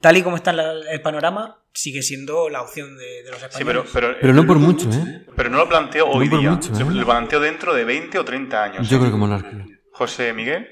tal 0.00 0.16
y 0.16 0.22
como 0.22 0.36
está 0.36 0.52
la- 0.52 0.72
el 0.90 1.00
panorama, 1.02 1.62
sigue 1.72 2.02
siendo 2.02 2.48
la 2.48 2.62
opción 2.62 2.96
de, 2.98 3.22
de 3.22 3.30
los 3.30 3.38
Sí, 3.40 3.46
españoles. 3.46 3.84
pero, 3.92 4.08
pero, 4.08 4.16
Pero 4.20 4.32
no 4.32 4.46
por 4.46 4.58
mucho, 4.58 4.90
¿eh? 4.90 5.26
pero 5.36 5.50
no 5.50 5.58
lo 5.58 5.68
planteo 5.68 6.06
hoy 6.08 6.28
por 6.28 6.40
día. 6.40 6.50
mucho, 6.50 6.72
¿eh? 6.72 6.84
Lo 6.94 7.04
planteo 7.06 7.40
dentro 7.40 7.74
de 7.74 7.84
20 7.84 8.18
o 8.18 8.24
30 8.24 8.62
años. 8.64 8.88
Yo 8.88 8.96
¿eh? 8.96 9.00
creo 9.00 9.12
que 9.12 9.16
monarquía. 9.18 9.66
José 9.92 10.32
Miguel. 10.32 10.68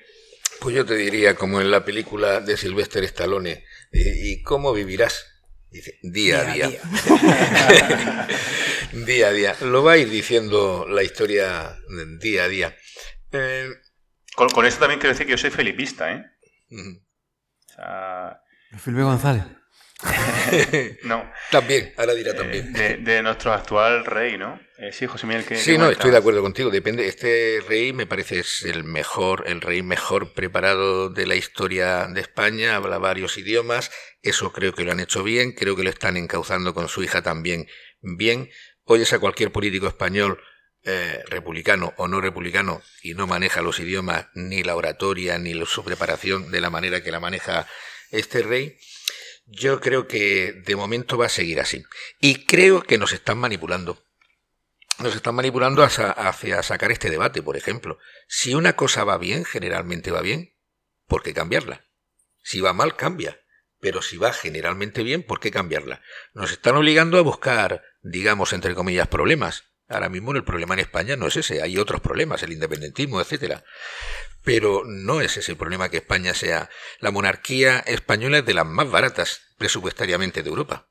Pues 0.60 0.74
yo 0.74 0.84
te 0.84 0.96
diría, 0.96 1.34
como 1.36 1.60
en 1.60 1.70
la 1.70 1.84
película 1.84 2.40
de 2.40 2.56
Sylvester 2.56 3.04
Stallone, 3.04 3.64
¿y, 3.92 4.42
cómo 4.42 4.72
vivirás? 4.72 5.24
Dice, 5.70 5.98
día, 6.02 6.40
a 6.40 6.52
día. 6.54 6.70
Día 8.92 9.28
a 9.28 9.32
día. 9.32 9.56
Lo 9.60 9.82
va 9.84 9.92
a 9.92 9.96
ir 9.98 10.08
diciendo 10.08 10.86
la 10.88 11.02
historia 11.02 11.76
día 12.20 12.44
a 12.44 12.48
día. 12.48 12.76
Eh, 13.32 13.68
Con, 14.34 14.48
con 14.48 14.64
esto 14.66 14.80
también 14.80 14.98
quiero 14.98 15.12
decir 15.12 15.26
que 15.26 15.32
yo 15.32 15.38
soy 15.38 15.50
felipista, 15.50 16.10
¿eh? 16.12 16.24
O 16.72 17.72
sea, 17.74 18.40
Felipe 18.76 19.02
González. 19.02 19.44
no. 21.02 21.28
también, 21.50 21.92
ahora 21.96 22.14
dirá 22.14 22.30
eh, 22.30 22.34
también. 22.34 22.72
de, 22.72 22.96
de 22.98 23.22
nuestro 23.22 23.52
actual 23.52 24.04
rey, 24.04 24.38
¿no? 24.38 24.60
Eh, 24.78 24.92
sí, 24.92 25.06
José 25.06 25.26
Miguel, 25.26 25.44
que 25.44 25.56
Sí, 25.56 25.76
no, 25.76 25.90
estoy 25.90 26.12
de 26.12 26.18
acuerdo 26.18 26.40
contigo. 26.40 26.70
Depende. 26.70 27.08
Este 27.08 27.60
rey 27.66 27.92
me 27.92 28.06
parece 28.06 28.38
es 28.38 28.62
el 28.62 28.84
mejor, 28.84 29.42
el 29.48 29.60
rey 29.60 29.82
mejor 29.82 30.34
preparado 30.34 31.10
de 31.10 31.26
la 31.26 31.34
historia 31.34 32.06
de 32.06 32.20
España. 32.20 32.76
Habla 32.76 32.98
varios 32.98 33.36
idiomas. 33.38 33.90
Eso 34.22 34.52
creo 34.52 34.72
que 34.72 34.84
lo 34.84 34.92
han 34.92 35.00
hecho 35.00 35.24
bien. 35.24 35.50
Creo 35.50 35.74
que 35.74 35.82
lo 35.82 35.90
están 35.90 36.16
encauzando 36.16 36.74
con 36.74 36.88
su 36.88 37.02
hija 37.02 37.22
también 37.22 37.66
bien. 38.02 38.50
Oyes 38.84 39.12
a 39.12 39.18
cualquier 39.18 39.50
político 39.50 39.88
español, 39.88 40.40
eh, 40.84 41.24
republicano 41.26 41.92
o 41.96 42.06
no 42.06 42.20
republicano, 42.20 42.80
y 43.02 43.14
no 43.14 43.26
maneja 43.26 43.62
los 43.62 43.80
idiomas, 43.80 44.28
ni 44.34 44.62
la 44.62 44.76
oratoria, 44.76 45.38
ni 45.38 45.54
su 45.66 45.84
preparación 45.84 46.52
de 46.52 46.60
la 46.60 46.70
manera 46.70 47.02
que 47.02 47.10
la 47.10 47.18
maneja 47.18 47.66
este 48.10 48.42
rey. 48.42 48.78
Yo 49.46 49.80
creo 49.80 50.06
que 50.06 50.52
de 50.52 50.76
momento 50.76 51.16
va 51.16 51.26
a 51.26 51.30
seguir 51.30 51.60
así. 51.60 51.84
Y 52.20 52.44
creo 52.44 52.82
que 52.82 52.98
nos 52.98 53.12
están 53.12 53.38
manipulando 53.38 54.02
nos 54.98 55.14
están 55.14 55.34
manipulando 55.34 55.82
hacia, 55.84 56.62
sacar 56.62 56.90
este 56.90 57.10
debate, 57.10 57.42
por 57.42 57.56
ejemplo. 57.56 57.98
Si 58.26 58.54
una 58.54 58.74
cosa 58.74 59.04
va 59.04 59.16
bien, 59.16 59.44
generalmente 59.44 60.10
va 60.10 60.22
bien, 60.22 60.54
¿por 61.06 61.22
qué 61.22 61.32
cambiarla? 61.32 61.84
Si 62.42 62.60
va 62.60 62.72
mal, 62.72 62.96
cambia. 62.96 63.40
Pero 63.80 64.02
si 64.02 64.16
va 64.16 64.32
generalmente 64.32 65.04
bien, 65.04 65.22
¿por 65.22 65.38
qué 65.38 65.52
cambiarla? 65.52 66.02
Nos 66.34 66.50
están 66.50 66.74
obligando 66.74 67.16
a 67.18 67.22
buscar, 67.22 67.84
digamos, 68.02 68.52
entre 68.52 68.74
comillas, 68.74 69.06
problemas. 69.06 69.64
Ahora 69.86 70.08
mismo 70.08 70.32
el 70.32 70.44
problema 70.44 70.74
en 70.74 70.80
España 70.80 71.16
no 71.16 71.28
es 71.28 71.36
ese, 71.36 71.62
hay 71.62 71.78
otros 71.78 72.00
problemas, 72.00 72.42
el 72.42 72.52
independentismo, 72.52 73.20
etcétera. 73.20 73.64
Pero 74.48 74.82
no 74.86 75.20
es 75.20 75.36
ese 75.36 75.52
el 75.52 75.58
problema 75.58 75.90
que 75.90 75.98
España 75.98 76.32
sea. 76.32 76.70
La 77.00 77.10
monarquía 77.10 77.80
española 77.80 78.38
es 78.38 78.46
de 78.46 78.54
las 78.54 78.66
más 78.66 78.90
baratas 78.90 79.42
presupuestariamente 79.58 80.42
de 80.42 80.48
Europa 80.48 80.88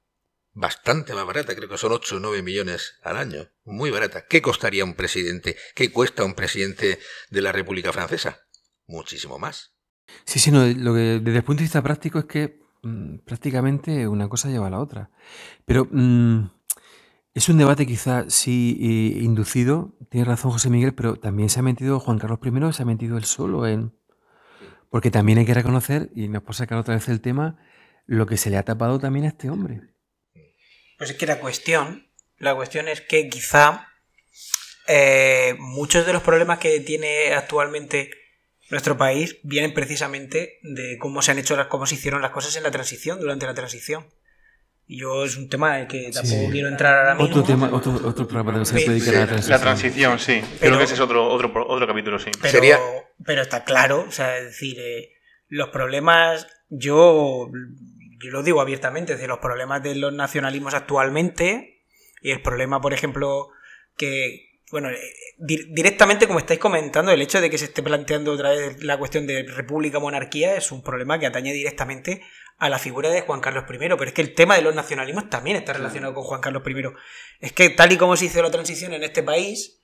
bastante 0.57 1.13
más 1.13 1.25
barata, 1.25 1.55
creo 1.55 1.69
que 1.69 1.77
son 1.77 1.91
8 1.91 2.15
o 2.15 2.19
9 2.19 2.41
millones 2.41 2.95
al 3.03 3.17
año, 3.17 3.47
muy 3.63 3.91
barata. 3.91 4.25
¿Qué 4.27 4.41
costaría 4.41 4.83
un 4.83 4.95
presidente? 4.95 5.55
¿Qué 5.75 5.91
cuesta 5.91 6.25
un 6.25 6.33
presidente 6.33 6.99
de 7.29 7.41
la 7.41 7.51
República 7.51 7.93
Francesa? 7.93 8.39
Muchísimo 8.87 9.37
más. 9.37 9.75
Sí, 10.25 10.39
sí, 10.39 10.49
no, 10.49 10.65
lo 10.65 10.95
que 10.95 11.19
desde 11.21 11.37
el 11.37 11.43
punto 11.43 11.59
de 11.59 11.65
vista 11.65 11.83
práctico 11.83 12.17
es 12.17 12.25
que 12.25 12.59
mm, 12.81 13.19
prácticamente 13.19 14.07
una 14.07 14.27
cosa 14.27 14.49
lleva 14.49 14.67
a 14.67 14.71
la 14.71 14.79
otra. 14.79 15.11
Pero 15.65 15.87
mm, 15.91 16.49
es 17.37 17.49
un 17.49 17.59
debate 17.59 17.85
quizá 17.85 18.27
sí 18.31 18.79
eh, 18.81 19.23
inducido, 19.23 19.95
tiene 20.09 20.25
razón 20.25 20.49
José 20.49 20.71
Miguel, 20.71 20.95
pero 20.95 21.17
también 21.17 21.49
se 21.49 21.59
ha 21.59 21.61
metido 21.61 21.99
Juan 21.99 22.17
Carlos 22.17 22.39
I, 22.43 22.73
se 22.73 22.81
ha 22.81 22.85
metido 22.85 23.15
él 23.15 23.25
solo 23.25 23.67
en... 23.67 23.93
Porque 24.89 25.11
también 25.11 25.37
hay 25.37 25.45
que 25.45 25.53
reconocer, 25.53 26.09
y 26.15 26.29
nos 26.29 26.41
por 26.41 26.55
sacar 26.55 26.79
otra 26.79 26.95
vez 26.95 27.07
el 27.09 27.21
tema, 27.21 27.59
lo 28.07 28.25
que 28.25 28.37
se 28.37 28.49
le 28.49 28.57
ha 28.57 28.63
tapado 28.63 28.97
también 28.97 29.25
a 29.25 29.27
este 29.27 29.51
hombre. 29.51 29.81
Pues 30.97 31.11
es 31.11 31.15
que 31.15 31.27
la 31.27 31.39
cuestión, 31.39 32.07
la 32.39 32.55
cuestión 32.55 32.87
es 32.87 33.01
que 33.01 33.29
quizá 33.29 33.87
eh, 34.87 35.55
muchos 35.59 36.07
de 36.07 36.13
los 36.13 36.23
problemas 36.23 36.57
que 36.57 36.79
tiene 36.79 37.35
actualmente 37.35 38.09
nuestro 38.71 38.97
país 38.97 39.37
vienen 39.43 39.75
precisamente 39.75 40.57
de 40.63 40.97
cómo 40.97 41.21
se 41.21 41.29
han 41.29 41.37
hecho 41.37 41.55
las, 41.55 41.67
cómo 41.67 41.85
se 41.85 41.93
hicieron 41.93 42.23
las 42.23 42.31
cosas 42.31 42.55
en 42.55 42.63
la 42.63 42.71
transición, 42.71 43.19
durante 43.19 43.45
la 43.45 43.53
transición. 43.53 44.07
Y 44.89 44.99
yo 45.01 45.25
es 45.25 45.35
un 45.35 45.49
tema 45.49 45.79
en 45.81 45.87
que 45.87 46.11
tampoco 46.13 46.45
Sí. 46.45 46.47
quiero 46.51 46.69
entrar 46.69 46.97
ahora 46.97 47.15
mismo. 47.15 47.29
Otro 47.29 47.43
tema, 47.43 47.69
otro, 47.73 47.91
otro 48.07 48.27
programa 48.27 48.63
se 48.63 48.79
Sí, 48.79 48.87
dedica 48.87 49.09
a 49.09 49.13
la 49.13 49.19
La 49.21 49.27
transición. 49.27 49.61
transición, 49.61 50.19
sí. 50.19 50.41
Pero- 50.41 50.59
Creo 50.59 50.77
que 50.77 50.83
ese 50.85 50.93
es 50.93 50.99
otro, 51.01 51.27
otro, 51.27 51.51
otro 51.67 51.85
capítulo, 51.87 52.17
sí. 52.19 52.31
Pero, 52.41 52.51
Sería- 52.51 52.79
pero 53.25 53.41
está 53.41 53.63
claro, 53.65 54.05
o 54.07 54.11
sea, 54.11 54.37
es 54.37 54.45
decir, 54.45 54.77
eh, 54.79 55.09
los 55.49 55.69
problemas, 55.69 56.47
yo, 56.69 57.49
yo 58.23 58.31
lo 58.31 58.43
digo 58.43 58.61
abiertamente, 58.61 59.11
es 59.13 59.19
decir, 59.19 59.27
los 59.29 59.39
problemas 59.39 59.83
de 59.83 59.95
los 59.95 60.13
nacionalismos 60.13 60.73
actualmente 60.73 61.83
y 62.21 62.31
el 62.31 62.41
problema, 62.41 62.79
por 62.81 62.93
ejemplo, 62.93 63.49
que, 63.97 64.61
bueno, 64.71 64.89
eh, 64.89 64.97
di- 65.37 65.65
directamente 65.73 66.27
como 66.27 66.39
estáis 66.39 66.59
comentando, 66.59 67.11
el 67.11 67.21
hecho 67.21 67.41
de 67.41 67.49
que 67.49 67.57
se 67.57 67.65
esté 67.65 67.83
planteando 67.83 68.31
otra 68.33 68.51
vez 68.51 68.81
la 68.83 68.97
cuestión 68.97 69.27
de 69.27 69.43
república-monarquía 69.43 70.55
es 70.55 70.71
un 70.71 70.81
problema 70.81 71.19
que 71.19 71.25
atañe 71.25 71.53
directamente 71.53 72.21
a 72.57 72.69
la 72.69 72.79
figura 72.79 73.09
de 73.09 73.21
Juan 73.21 73.39
Carlos 73.39 73.65
I, 73.69 73.77
pero 73.77 74.03
es 74.05 74.13
que 74.13 74.21
el 74.21 74.33
tema 74.33 74.55
de 74.55 74.61
los 74.61 74.73
nacionalismos 74.73 75.29
también 75.29 75.57
está 75.57 75.73
relacionado 75.73 76.13
con 76.13 76.23
Juan 76.23 76.41
Carlos 76.41 76.63
I. 76.65 76.83
Es 77.39 77.53
que 77.53 77.69
tal 77.69 77.91
y 77.91 77.97
como 77.97 78.17
se 78.17 78.25
hizo 78.25 78.41
la 78.41 78.51
transición 78.51 78.93
en 78.93 79.03
este 79.03 79.23
país, 79.23 79.81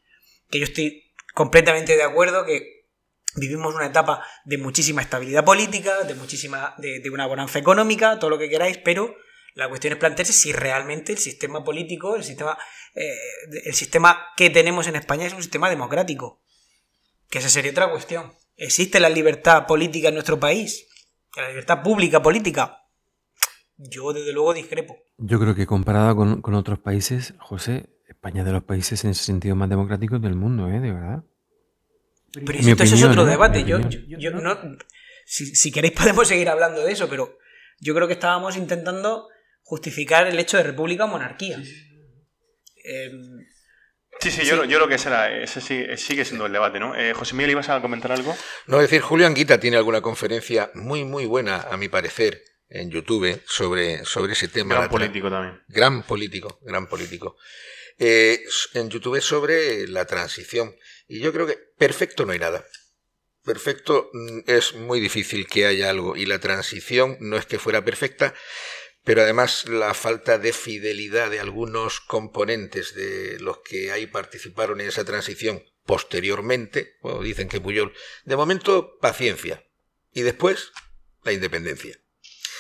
que 0.50 0.60
yo 0.60 0.66
estoy 0.66 1.12
completamente 1.34 1.96
de 1.96 2.04
acuerdo 2.04 2.46
que 2.46 2.88
vivimos 3.36 3.74
una 3.76 3.88
etapa 3.88 4.26
de 4.46 4.58
muchísima 4.58 5.02
estabilidad 5.02 5.46
política, 5.46 6.04
de 6.04 6.16
muchísima 6.16 6.76
de, 6.78 7.00
de 7.00 7.10
una 7.10 7.28
bonanza 7.28 7.60
económica, 7.60 8.20
todo 8.20 8.30
lo 8.30 8.40
que 8.40 8.50
queráis, 8.50 8.78
pero 8.78 9.16
la 9.56 9.70
cuestión 9.70 9.94
es 9.94 10.00
plantearse 10.00 10.34
si 10.34 10.52
realmente 10.52 11.12
el 11.12 11.20
sistema 11.20 11.64
político, 11.64 12.16
el 12.16 12.24
sistema, 12.24 12.58
eh, 12.96 13.16
el 13.66 13.74
sistema 13.74 14.28
que 14.36 14.50
tenemos 14.50 14.88
en 14.88 14.96
España 14.96 15.28
es 15.28 15.34
un 15.34 15.44
sistema 15.44 15.70
democrático. 15.70 16.42
Que 17.30 17.38
esa 17.38 17.50
sería 17.50 17.72
otra 17.72 17.92
cuestión. 17.92 18.34
¿Existe 18.56 19.00
la 19.00 19.10
libertad 19.10 19.68
política 19.68 20.08
en 20.08 20.16
nuestro 20.16 20.40
país? 20.40 20.88
¿La 21.36 21.50
libertad 21.50 21.82
pública 21.82 22.22
política? 22.22 22.80
Yo 23.78 24.14
desde 24.14 24.34
luego 24.34 24.54
discrepo. 24.54 24.98
Yo 25.18 25.40
creo 25.40 25.56
que 25.56 25.66
comparada 25.66 26.16
con, 26.16 26.42
con 26.42 26.54
otros 26.54 26.80
países, 26.80 27.34
José, 27.40 27.90
España 28.08 28.42
es 28.42 28.46
de 28.46 28.52
los 28.54 28.64
países 28.64 29.04
en 29.04 29.12
ese 29.12 29.24
sentido 29.24 29.56
más 29.56 29.70
democráticos 29.70 30.22
del 30.22 30.36
mundo, 30.36 30.70
¿eh? 30.70 30.80
De 30.80 30.92
verdad. 30.92 31.24
Pero 32.46 32.60
esto 32.60 32.84
eso 32.84 32.96
es 32.96 33.04
otro 33.04 33.26
debate. 33.26 33.64
Yo, 33.64 33.80
yo- 33.90 34.00
yo 34.20 34.32
no, 34.32 34.58
si, 35.26 35.56
si 35.56 35.72
queréis 35.72 35.94
podemos 35.98 36.28
seguir 36.28 36.50
hablando 36.50 36.84
de 36.84 36.92
eso, 36.92 37.10
pero 37.10 37.38
yo 37.80 37.94
creo 37.96 38.08
que 38.08 38.14
estábamos 38.14 38.56
intentando 38.58 39.28
justificar 39.64 40.28
el 40.28 40.38
hecho 40.40 40.58
de 40.58 40.64
república 40.64 41.06
o 41.06 41.08
monarquía. 41.08 41.58
Em, 42.84 43.22
Sí, 43.24 43.53
sí, 44.20 44.30
yo, 44.46 44.64
yo 44.66 44.78
creo 44.78 44.88
que 44.88 44.96
ese, 44.96 45.10
era, 45.10 45.36
ese 45.36 45.60
sí- 45.62 45.86
sigue 45.98 46.26
siendo 46.26 46.46
el 46.46 46.54
debate, 46.54 46.80
¿no? 46.80 46.96
Eh, 46.96 47.14
José 47.14 47.36
Miguel, 47.36 47.52
¿ibas 47.52 47.70
a 47.70 47.82
comentar 47.82 48.12
algo? 48.12 48.36
No, 48.68 48.78
es 48.78 48.84
decir, 48.90 49.02
Julio 49.02 49.28
Anguita 49.28 49.60
tiene 49.60 49.78
alguna 49.78 50.02
conferencia 50.02 50.72
muy, 50.74 51.04
muy 51.04 51.26
buena, 51.26 51.62
a 51.70 51.78
mi 51.78 51.90
parecer, 51.90 52.44
en 52.70 52.90
YouTube 52.90 53.42
sobre, 53.46 54.04
sobre 54.06 54.34
ese 54.34 54.48
tema. 54.48 54.76
Gran 54.76 54.90
político 54.90 55.30
también. 55.30 55.62
Gran 55.68 56.04
político, 56.04 56.60
gran 56.64 56.88
político. 56.88 57.38
Eh, 58.00 58.42
en 58.74 58.90
YouTube 58.90 59.22
sobre 59.22 59.88
la 59.88 60.06
transición. 60.06 60.76
Y 61.08 61.20
yo 61.20 61.32
creo 61.32 61.46
que 61.46 61.58
perfecto 61.78 62.26
no 62.26 62.32
hay 62.32 62.40
nada. 62.40 62.66
Perfecto 63.44 64.10
mm, 64.14 64.40
es 64.48 64.74
muy 64.74 65.00
difícil 65.00 65.48
que 65.48 65.66
haya 65.68 65.90
algo. 65.90 66.16
Y 66.16 66.26
la 66.26 66.40
transición 66.40 67.18
no 67.20 67.38
es 67.38 67.46
que 67.46 67.60
fuera 67.60 67.84
perfecta, 67.84 68.34
pero 69.04 69.22
además 69.22 69.68
la 69.68 69.94
falta 69.94 70.38
de 70.38 70.54
fidelidad 70.54 71.30
de 71.30 71.40
algunos 71.40 72.00
componentes 72.00 72.96
de 72.96 73.40
los 73.40 73.60
que 73.60 73.92
ahí 73.92 74.08
participaron 74.08 74.82
en 74.82 74.88
esa 74.88 75.04
transición 75.06 75.64
posteriormente, 75.86 76.96
bueno, 77.02 77.22
dicen 77.22 77.50
que 77.50 77.60
Puyol, 77.60 77.94
de 78.26 78.36
momento 78.36 78.98
paciencia. 79.00 79.66
Y 80.14 80.22
después 80.22 80.72
la 81.24 81.32
independencia. 81.32 82.00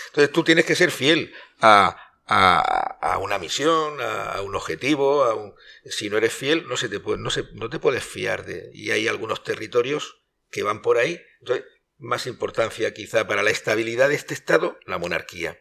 Entonces 0.07 0.31
tú 0.31 0.43
tienes 0.43 0.65
que 0.65 0.75
ser 0.75 0.91
fiel 0.91 1.33
a, 1.61 1.97
a, 2.25 3.17
una 3.19 3.37
misión, 3.37 4.01
a, 4.01 4.33
a 4.33 4.41
un 4.41 4.55
objetivo. 4.55 5.23
A 5.23 5.35
un... 5.35 5.55
Si 5.85 6.09
no 6.09 6.17
eres 6.17 6.33
fiel, 6.33 6.67
no, 6.67 6.77
se 6.77 6.89
te 6.89 6.99
puede, 6.99 7.19
no, 7.19 7.29
se, 7.29 7.45
no 7.53 7.69
te 7.69 7.79
puedes 7.79 8.03
fiar 8.03 8.45
de... 8.45 8.69
Y 8.73 8.91
hay 8.91 9.07
algunos 9.07 9.43
territorios 9.43 10.21
que 10.49 10.63
van 10.63 10.81
por 10.81 10.97
ahí. 10.97 11.21
Entonces, 11.39 11.65
más 11.97 12.27
importancia 12.27 12.93
quizá 12.93 13.27
para 13.27 13.43
la 13.43 13.51
estabilidad 13.51 14.09
de 14.09 14.15
este 14.15 14.33
Estado, 14.33 14.77
la 14.85 14.97
monarquía. 14.97 15.59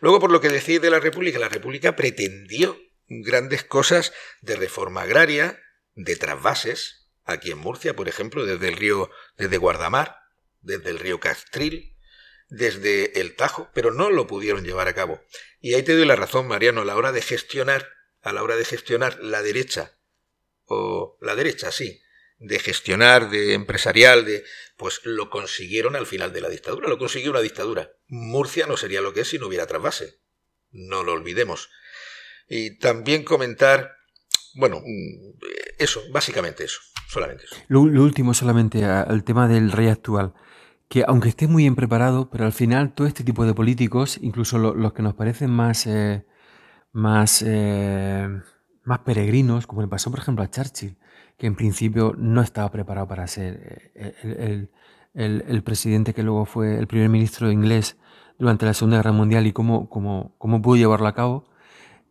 Luego, 0.00 0.20
por 0.20 0.30
lo 0.30 0.40
que 0.40 0.48
decís 0.48 0.80
de 0.80 0.90
la 0.90 1.00
República, 1.00 1.38
la 1.38 1.48
República 1.48 1.96
pretendió 1.96 2.78
grandes 3.08 3.64
cosas 3.64 4.12
de 4.40 4.56
reforma 4.56 5.02
agraria, 5.02 5.60
de 5.94 6.16
trasvases, 6.16 7.10
aquí 7.24 7.50
en 7.50 7.58
Murcia, 7.58 7.94
por 7.94 8.08
ejemplo, 8.08 8.46
desde 8.46 8.68
el 8.68 8.76
río, 8.76 9.10
desde 9.36 9.58
Guardamar, 9.58 10.16
desde 10.60 10.90
el 10.90 10.98
río 10.98 11.20
Castril, 11.20 11.96
desde 12.48 13.20
el 13.20 13.36
Tajo, 13.36 13.70
pero 13.74 13.92
no 13.92 14.10
lo 14.10 14.26
pudieron 14.26 14.64
llevar 14.64 14.88
a 14.88 14.94
cabo. 14.94 15.22
Y 15.60 15.74
ahí 15.74 15.82
te 15.82 15.94
doy 15.94 16.06
la 16.06 16.16
razón, 16.16 16.48
Mariano, 16.48 16.82
a 16.82 16.84
la 16.84 16.96
hora 16.96 17.12
de 17.12 17.22
gestionar, 17.22 17.88
a 18.22 18.32
la 18.32 18.42
hora 18.42 18.56
de 18.56 18.64
gestionar 18.64 19.18
la 19.20 19.42
derecha, 19.42 19.98
o 20.64 21.18
la 21.20 21.34
derecha, 21.34 21.72
sí, 21.72 22.00
de 22.40 22.58
gestionar, 22.58 23.30
de 23.30 23.52
empresarial, 23.54 24.24
de 24.24 24.42
pues 24.76 25.00
lo 25.04 25.28
consiguieron 25.30 25.94
al 25.94 26.06
final 26.06 26.32
de 26.32 26.40
la 26.40 26.48
dictadura, 26.48 26.88
lo 26.88 26.98
consiguió 26.98 27.30
una 27.30 27.40
dictadura. 27.40 27.90
Murcia 28.08 28.66
no 28.66 28.76
sería 28.76 29.02
lo 29.02 29.12
que 29.12 29.20
es 29.20 29.28
si 29.28 29.38
no 29.38 29.46
hubiera 29.46 29.66
trasvase. 29.66 30.20
No 30.72 31.04
lo 31.04 31.12
olvidemos. 31.12 31.68
Y 32.48 32.78
también 32.78 33.24
comentar, 33.24 33.92
bueno, 34.54 34.80
mm, 34.80 35.34
eso, 35.78 36.00
básicamente 36.12 36.64
eso, 36.64 36.80
solamente 37.08 37.44
eso. 37.44 37.56
Lo, 37.68 37.80
último 37.82 38.32
solamente 38.34 38.84
al 38.84 39.22
tema 39.22 39.46
del 39.46 39.70
rey 39.70 39.88
actual, 39.88 40.32
que 40.88 41.04
aunque 41.06 41.28
esté 41.28 41.46
muy 41.46 41.64
bien 41.64 41.76
preparado, 41.76 42.30
pero 42.30 42.46
al 42.46 42.52
final 42.52 42.94
todo 42.94 43.06
este 43.06 43.22
tipo 43.22 43.44
de 43.44 43.54
políticos, 43.54 44.18
incluso 44.22 44.58
lo- 44.58 44.74
los 44.74 44.92
que 44.94 45.02
nos 45.02 45.14
parecen 45.14 45.50
más, 45.50 45.86
eh, 45.86 46.24
más, 46.92 47.44
eh, 47.46 48.26
más 48.84 48.98
peregrinos, 49.00 49.66
como 49.66 49.82
le 49.82 49.88
pasó 49.88 50.10
por 50.10 50.20
ejemplo 50.20 50.42
a 50.42 50.50
Churchill, 50.50 50.96
que 51.40 51.48
en 51.48 51.56
principio 51.56 52.14
no 52.18 52.42
estaba 52.42 52.70
preparado 52.72 53.08
para 53.08 53.26
ser 53.28 53.92
eh, 53.96 54.16
el, 54.24 54.32
el- 54.34 54.70
el- 55.14 55.42
presidente 55.64 56.14
que 56.14 56.24
luego 56.24 56.46
fue 56.46 56.78
el 56.78 56.88
primer 56.88 57.10
ministro 57.10 57.52
inglés 57.52 57.98
durante 58.38 58.66
la 58.66 58.74
Segunda 58.74 58.98
Guerra 58.98 59.12
Mundial 59.12 59.48
y 59.48 59.54
cómo, 59.54 59.90
cómo, 59.90 60.36
cómo 60.38 60.62
pudo 60.62 60.76
llevarlo 60.78 61.08
a 61.08 61.14
cabo, 61.16 61.46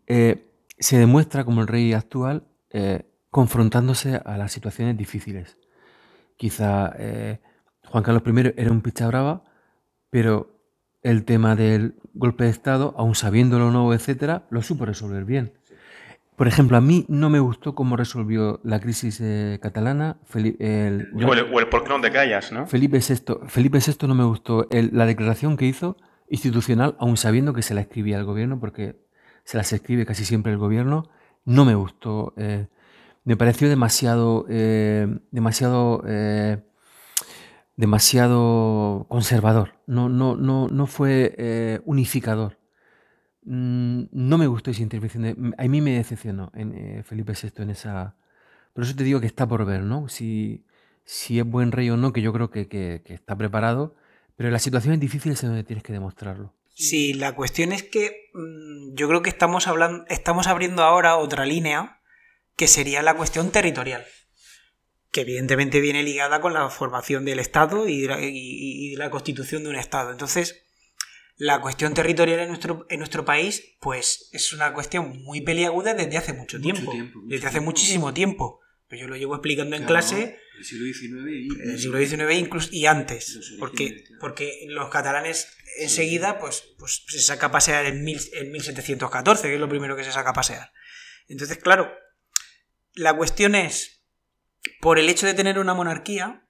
eh, 0.08 0.48
se 0.80 0.98
demuestra 1.00 1.46
como 1.46 1.62
el 1.62 1.68
rey 1.68 1.94
actual 1.94 2.46
eh, 2.72 3.06
confrontándose 3.32 4.22
a 4.26 4.38
las 4.38 4.54
situaciones 4.54 4.98
difíciles. 4.98 5.58
Quizá 6.38 6.94
Juan 7.88 8.04
Carlos 8.04 8.24
I 8.28 8.54
era 8.58 8.72
un 8.72 8.82
picha 8.82 9.08
brava, 9.08 9.44
pero 10.12 10.62
el 11.04 11.26
tema 11.26 11.56
del 11.56 11.96
golpe 12.14 12.46
de 12.46 12.52
Estado, 12.52 12.96
aun 12.98 13.16
sabiéndolo 13.16 13.70
o 13.70 13.72
no, 13.72 13.94
etcétera, 13.94 14.48
lo 14.52 14.64
supo 14.64 14.86
resolver 14.86 15.26
bien. 15.26 15.54
Por 16.40 16.48
ejemplo, 16.48 16.78
a 16.78 16.82
mí 16.82 17.04
no 17.10 17.30
me 17.30 17.42
gustó 17.42 17.76
cómo 17.76 17.98
resolvió 17.98 18.62
la 18.64 18.80
crisis 18.80 19.20
eh, 19.22 19.60
catalana. 19.62 20.20
Feli- 20.32 20.56
el- 20.60 21.10
O 21.14 21.34
el, 21.34 21.54
o 21.54 21.60
el 21.60 21.68
por 21.68 21.84
qué 21.84 21.90
no 21.90 22.00
te 22.00 22.12
callas, 22.12 22.54
¿no? 22.54 22.66
Felipe 22.66 23.00
VI, 23.00 23.40
Felipe 23.48 23.80
VI 23.86 24.08
no 24.08 24.16
me 24.16 24.24
gustó 24.24 24.66
el- 24.72 24.90
la 24.94 25.06
declaración 25.06 25.58
que 25.58 25.66
hizo 25.66 25.98
institucional, 26.30 26.96
aun 26.98 27.18
sabiendo 27.18 27.52
que 27.52 27.62
se 27.62 27.74
la 27.74 27.82
escribía 27.82 28.18
el 28.18 28.24
gobierno, 28.24 28.58
porque 28.58 28.96
se 29.44 29.58
las 29.58 29.74
escribe 29.74 30.06
casi 30.06 30.24
siempre 30.24 30.54
el 30.54 30.58
gobierno, 30.58 31.10
no 31.44 31.66
me 31.66 31.76
gustó. 31.76 32.34
eh, 32.38 32.68
me 33.26 33.36
pareció 33.36 33.68
demasiado, 33.68 34.46
eh, 34.48 35.08
demasiado, 35.32 36.02
demasiado 37.76 39.08
conservador. 39.10 39.74
No, 39.88 40.08
no, 40.08 40.38
no, 40.38 40.70
no 40.70 40.88
fue 40.88 41.82
unificador. 41.86 42.59
Mm, 43.44 44.04
No 44.12 44.38
me 44.38 44.48
gustó 44.48 44.72
esa 44.72 44.82
intervención. 44.82 45.24
de- 45.24 45.54
a 45.58 45.68
mí 45.68 45.82
me 45.82 45.92
decepcionó 45.92 46.52
en, 46.56 46.74
eh, 46.76 47.04
Felipe 47.04 47.34
VI 47.34 47.64
en 47.64 47.70
esa. 47.70 48.16
Por 48.74 48.84
eso 48.84 48.96
te 48.96 49.04
digo 49.04 49.20
que 49.20 49.28
está 49.28 49.48
por 49.48 49.66
ver, 49.66 49.82
¿no? 49.82 50.08
Si, 50.10 50.66
si 51.06 51.40
es 51.40 51.46
buen 51.46 51.72
rey 51.72 51.90
o 51.90 51.98
no, 51.98 52.14
que 52.14 52.22
yo 52.22 52.32
creo 52.34 52.50
que, 52.52 52.68
que- 52.68 53.02
está 53.14 53.38
preparado. 53.38 53.96
Pero 54.36 54.48
en 54.50 54.54
las 54.54 54.62
situaciones 54.64 55.00
difíciles 55.00 55.42
es 55.44 55.50
donde 55.50 55.64
tienes 55.64 55.84
que 55.84 55.92
demostrarlo. 55.94 56.54
Sí, 56.76 57.14
la 57.14 57.36
cuestión 57.36 57.74
es 57.74 57.84
que 57.84 58.30
mm, 58.34 58.94
yo 58.96 59.08
creo 59.10 59.22
que 59.22 59.30
estamos 59.30 59.68
hablando, 59.68 60.06
estamos 60.08 60.48
abriendo 60.48 60.84
ahora 60.84 61.18
otra 61.18 61.46
línea 61.46 62.00
que 62.56 62.68
sería 62.68 63.02
la 63.02 63.16
cuestión 63.16 63.52
territorial, 63.52 64.06
que 65.12 65.22
evidentemente 65.22 65.82
viene 65.82 66.04
ligada 66.04 66.40
con 66.40 66.54
la 66.54 66.70
formación 66.70 67.26
del 67.26 67.40
Estado 67.40 67.86
la- 68.08 68.22
y 68.22 68.96
la 68.96 69.10
constitución 69.10 69.64
de 69.64 69.70
un 69.72 69.76
Estado. 69.76 70.12
Entonces, 70.12 70.64
la 71.40 71.62
cuestión 71.62 71.94
territorial 71.94 72.42
en 72.42 72.50
nuestro, 72.50 72.86
en 72.90 73.00
nuestro 73.00 73.24
país, 73.24 73.78
pues 73.80 74.30
es 74.34 74.52
una 74.52 74.74
cuestión 74.74 75.24
muy 75.24 75.40
peliaguda 75.40 75.94
desde 75.94 76.18
hace 76.18 76.34
mucho 76.34 76.58
Mucho 76.60 76.74
tiempo, 76.74 76.92
tiempo, 76.92 77.20
mucho 77.20 77.34
desde 77.34 77.48
hace 77.48 77.54
tiempo. 77.56 77.72
muchísimo 77.72 78.14
tiempo. 78.14 78.60
Pero 78.90 79.04
yo 79.04 79.08
lo 79.08 79.16
llevo 79.16 79.36
explicando 79.36 79.76
en 79.76 79.86
clase 79.86 80.38
El 80.58 80.66
siglo 80.66 80.86
XIX 80.86 81.32
y. 81.32 81.62
en 81.62 81.70
el 81.72 81.80
siglo 81.80 81.98
XIX 81.98 82.40
incluso, 82.40 82.70
y 82.74 82.88
antes, 82.88 83.56
porque, 83.58 84.04
porque 84.20 84.66
los 84.68 84.90
catalanes 84.90 85.48
enseguida 85.78 86.40
pues, 86.40 86.74
pues 86.78 87.06
se 87.08 87.22
saca 87.22 87.46
a 87.46 87.52
pasear 87.52 87.86
en, 87.86 88.04
mil, 88.04 88.20
en 88.34 88.52
1714, 88.52 89.48
que 89.48 89.54
es 89.54 89.60
lo 89.60 89.70
primero 89.70 89.96
que 89.96 90.04
se 90.04 90.12
saca 90.12 90.32
a 90.32 90.34
pasear. 90.34 90.74
Entonces, 91.30 91.58
claro, 91.58 91.90
la 92.96 93.16
cuestión 93.16 93.56
es, 93.56 94.04
por 94.82 95.00
el 95.00 95.08
hecho 95.08 95.26
de 95.26 95.36
tener 95.36 95.58
una 95.58 95.74
monarquía, 95.74 96.49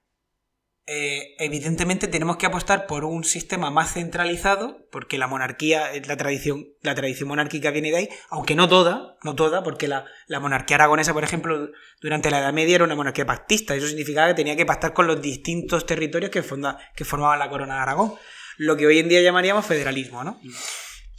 eh, 0.92 1.36
evidentemente 1.38 2.08
tenemos 2.08 2.36
que 2.36 2.46
apostar 2.46 2.88
por 2.88 3.04
un 3.04 3.22
sistema 3.22 3.70
más 3.70 3.92
centralizado, 3.92 4.88
porque 4.90 5.18
la 5.18 5.28
monarquía, 5.28 5.94
eh, 5.94 6.02
la 6.04 6.16
tradición, 6.16 6.66
la 6.82 6.96
tradición 6.96 7.28
monárquica 7.28 7.70
viene 7.70 7.92
de 7.92 7.96
ahí, 7.96 8.08
aunque 8.28 8.56
no 8.56 8.68
toda, 8.68 9.16
no 9.22 9.36
toda, 9.36 9.62
porque 9.62 9.86
la, 9.86 10.04
la 10.26 10.40
monarquía 10.40 10.74
aragonesa, 10.74 11.12
por 11.14 11.22
ejemplo, 11.22 11.70
durante 12.00 12.30
la 12.32 12.40
Edad 12.40 12.52
Media 12.52 12.74
era 12.74 12.84
una 12.84 12.96
monarquía 12.96 13.24
pactista, 13.24 13.76
eso 13.76 13.86
significaba 13.86 14.26
que 14.28 14.34
tenía 14.34 14.56
que 14.56 14.66
pactar 14.66 14.92
con 14.92 15.06
los 15.06 15.22
distintos 15.22 15.86
territorios 15.86 16.32
que, 16.32 16.42
fonda- 16.42 16.78
que 16.96 17.04
formaban 17.04 17.38
la 17.38 17.48
corona 17.50 17.76
de 17.76 17.80
Aragón, 17.82 18.14
lo 18.58 18.76
que 18.76 18.86
hoy 18.88 18.98
en 18.98 19.08
día 19.08 19.22
llamaríamos 19.22 19.64
federalismo, 19.64 20.24
¿no? 20.24 20.40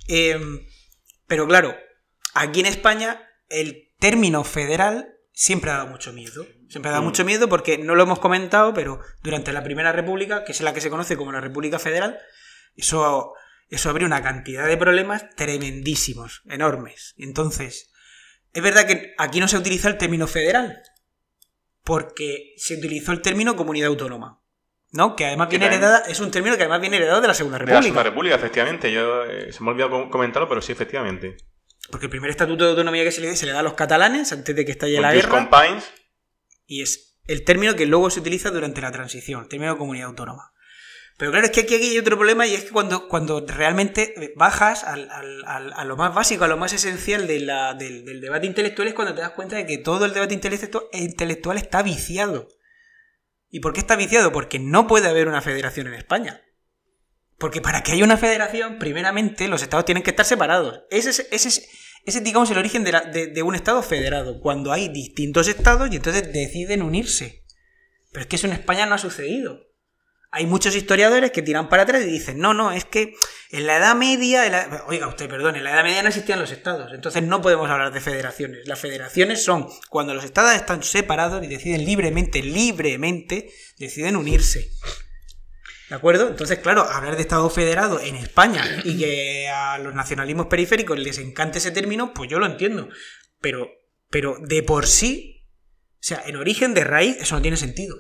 Eh, 0.10 0.38
pero 1.28 1.48
claro, 1.48 1.78
aquí 2.34 2.60
en 2.60 2.66
España 2.66 3.26
el 3.48 3.90
término 4.00 4.44
federal 4.44 5.14
siempre 5.44 5.72
ha 5.72 5.78
dado 5.78 5.88
mucho 5.88 6.14
miedo. 6.14 6.46
Siempre 6.70 6.90
ha 6.90 6.92
dado 6.92 7.02
Mm. 7.02 7.06
mucho 7.08 7.26
miedo 7.26 7.50
porque 7.50 7.80
no 7.80 7.96
lo 7.96 8.04
hemos 8.04 8.20
comentado, 8.20 8.76
pero 8.76 9.00
durante 9.24 9.52
la 9.52 9.64
Primera 9.64 9.92
República, 9.92 10.44
que 10.44 10.52
es 10.52 10.62
la 10.62 10.72
que 10.74 10.82
se 10.82 10.92
conoce 10.92 11.18
como 11.18 11.32
la 11.32 11.42
República 11.42 11.80
Federal, 11.80 12.20
eso, 12.76 13.34
eso 13.68 13.90
abrió 13.90 14.06
una 14.06 14.22
cantidad 14.22 14.68
de 14.68 14.78
problemas 14.78 15.26
tremendísimos, 15.36 16.44
enormes. 16.46 17.16
Entonces, 17.18 17.92
es 18.54 18.62
verdad 18.62 18.86
que 18.86 19.16
aquí 19.18 19.40
no 19.40 19.48
se 19.48 19.58
utiliza 19.58 19.88
el 19.90 19.98
término 19.98 20.28
federal, 20.28 20.80
porque 21.84 22.54
se 22.58 22.76
utilizó 22.78 23.12
el 23.12 23.22
término 23.22 23.56
comunidad 23.56 23.88
autónoma. 23.90 24.38
¿No? 24.94 25.16
Que 25.16 25.26
además 25.26 25.48
viene 25.50 25.68
heredada, 25.68 26.04
es 26.08 26.20
un 26.20 26.32
término 26.32 26.56
que 26.58 26.64
además 26.64 26.82
viene 26.82 26.98
heredado 26.98 27.22
de 27.22 27.28
la 27.30 27.34
Segunda 27.34 27.58
De 27.58 27.64
la 27.64 27.72
República. 27.72 27.84
Segunda 27.88 28.04
República, 28.04 28.36
efectivamente. 28.36 28.92
Yo, 28.92 29.24
eh, 29.24 29.52
se 29.54 29.64
me 29.64 29.70
ha 29.70 29.72
olvidado 29.72 29.92
com- 29.92 30.10
comentarlo, 30.10 30.50
pero 30.50 30.62
sí, 30.62 30.74
efectivamente. 30.74 31.38
Porque 31.92 32.06
el 32.08 32.10
primer 32.10 32.32
estatuto 32.32 32.64
de 32.64 32.70
autonomía 32.72 33.04
que 33.04 33.12
se 33.12 33.22
le, 33.22 33.36
se 33.36 33.46
le 33.46 33.52
da 33.52 33.60
a 33.60 33.64
los 33.64 33.74
catalanes 33.74 34.32
antes 34.32 34.56
de 34.56 34.66
que 34.66 34.72
estalle 34.72 35.00
la 35.02 35.10
guerra. 35.14 35.50
Compines, 35.50 35.84
Y 36.66 36.82
es 36.82 37.20
el 37.28 37.44
término 37.44 37.76
que 37.76 37.86
luego 37.86 38.10
se 38.10 38.20
utiliza 38.22 38.50
durante 38.50 38.82
la 38.82 38.92
transición, 38.92 39.42
el 39.44 39.50
término 39.50 39.74
de 39.74 39.78
comunidad 39.78 40.08
autónoma. 40.08 40.52
Pero 41.18 41.30
claro, 41.32 41.46
es 41.46 41.52
que 41.52 41.62
aquí, 41.62 41.76
aquí 41.76 41.90
hay 41.92 41.98
otro 42.00 42.16
problema 42.18 42.48
y 42.48 42.56
es 42.56 42.64
que 42.64 42.72
cuando, 42.72 43.08
cuando 43.08 43.46
realmente 43.46 44.34
bajas 44.36 44.84
al- 44.84 45.10
al- 45.12 45.44
al- 45.46 45.74
a 45.74 45.86
lo 45.86 45.96
más 45.96 46.16
básico, 46.16 46.46
a 46.46 46.48
lo 46.48 46.58
más 46.58 46.74
esencial 46.74 47.28
de 47.28 47.42
la- 47.42 47.76
del, 47.76 48.06
del 48.06 48.22
debate 48.22 48.48
intelectual 48.48 48.88
es 48.88 48.94
cuando 48.96 49.14
te 49.14 49.22
das 49.22 49.32
cuenta 49.32 49.56
de 49.58 49.68
que 49.68 49.78
todo 49.78 50.06
el 50.06 50.14
debate 50.14 50.34
intelectu- 50.34 50.88
intelectual 50.94 51.58
está 51.58 51.84
viciado. 51.84 52.48
¿Y 53.50 53.60
por 53.60 53.74
qué 53.74 53.82
está 53.82 53.96
viciado? 53.98 54.32
Porque 54.32 54.58
no 54.58 54.88
puede 54.88 55.10
haber 55.10 55.28
una 55.28 55.42
federación 55.42 55.88
en 55.88 55.94
España. 55.94 56.42
Porque 57.42 57.60
para 57.60 57.82
que 57.82 57.92
haya 57.92 58.04
una 58.04 58.18
federación, 58.18 58.78
primeramente 58.78 59.48
los 59.48 59.64
estados 59.64 59.84
tienen 59.84 60.04
que 60.04 60.12
estar 60.12 60.28
separados. 60.28 60.84
Ese 60.92 61.10
es, 61.10 61.28
ese 61.32 61.48
es, 61.48 61.70
ese 62.06 62.18
es, 62.20 62.24
digamos, 62.24 62.52
el 62.52 62.60
origen 62.60 62.84
de, 62.84 63.42
un 63.42 63.56
estado 63.56 63.82
federado. 63.82 64.40
Cuando 64.40 64.72
hay 64.72 64.90
distintos 64.90 65.48
estados 65.48 65.90
y 65.92 65.96
entonces 65.96 66.32
deciden 66.32 66.84
unirse. 66.84 67.44
Pero 68.12 68.22
es 68.22 68.28
que 68.28 68.36
eso 68.36 68.46
en 68.46 68.54
España 68.54 68.86
no 68.86 68.94
ha 68.94 69.00
sucedido. 69.00 69.60
Hay 70.30 70.46
muchos 70.46 70.76
historiadores 70.76 71.32
que 71.32 71.42
tiran 71.42 71.68
para 71.68 71.82
atrás 71.82 72.04
y 72.04 72.12
dicen, 72.12 72.38
no, 72.38 72.54
no, 72.54 72.72
es 72.72 72.86
que 72.86 73.16
en 73.50 73.66
la 73.66 73.78
Edad 73.78 73.96
Media, 73.96 74.84
oiga 74.88 75.08
usted, 75.08 75.28
perdón, 75.28 75.56
en 75.56 75.64
la 75.64 75.72
Edad 75.72 75.84
Media 75.84 76.04
no 76.04 76.10
existían 76.10 76.40
los 76.40 76.52
estados, 76.52 76.94
entonces 76.94 77.24
no 77.24 77.42
podemos 77.42 77.70
hablar 77.70 77.92
de 77.92 78.00
federaciones. 78.02 78.68
Las 78.68 78.80
federaciones 78.80 79.44
son 79.44 79.68
cuando 79.90 80.14
los 80.14 80.24
estados 80.24 80.54
están 80.54 80.84
separados 80.84 81.44
y 81.44 81.48
deciden 81.48 81.84
libremente, 81.84 82.44
libremente, 82.44 83.50
deciden 83.78 84.16
unirse. 84.16 84.70
¿De 85.92 85.98
acuerdo? 85.98 86.30
Entonces, 86.30 86.60
claro, 86.60 86.84
hablar 86.84 87.18
de 87.18 87.22
Estado 87.22 87.50
federado 87.50 88.00
en 88.00 88.16
España 88.16 88.64
y 88.86 88.98
que 88.98 89.50
a 89.50 89.78
los 89.78 89.94
nacionalismos 89.94 90.46
periféricos 90.46 90.98
les 90.98 91.18
encante 91.18 91.58
ese 91.58 91.72
término, 91.72 92.14
pues 92.14 92.30
yo 92.30 92.40
lo 92.40 92.46
entiendo. 92.46 92.88
Pero, 93.42 93.70
pero 94.10 94.38
de 94.40 94.64
por 94.64 94.88
sí, 94.88 95.44
o 95.96 96.00
sea, 96.00 96.24
en 96.26 96.38
origen 96.38 96.74
de 96.74 96.86
raíz, 96.86 97.18
eso 97.20 97.36
no 97.36 97.42
tiene 97.42 97.58
sentido. 97.58 97.98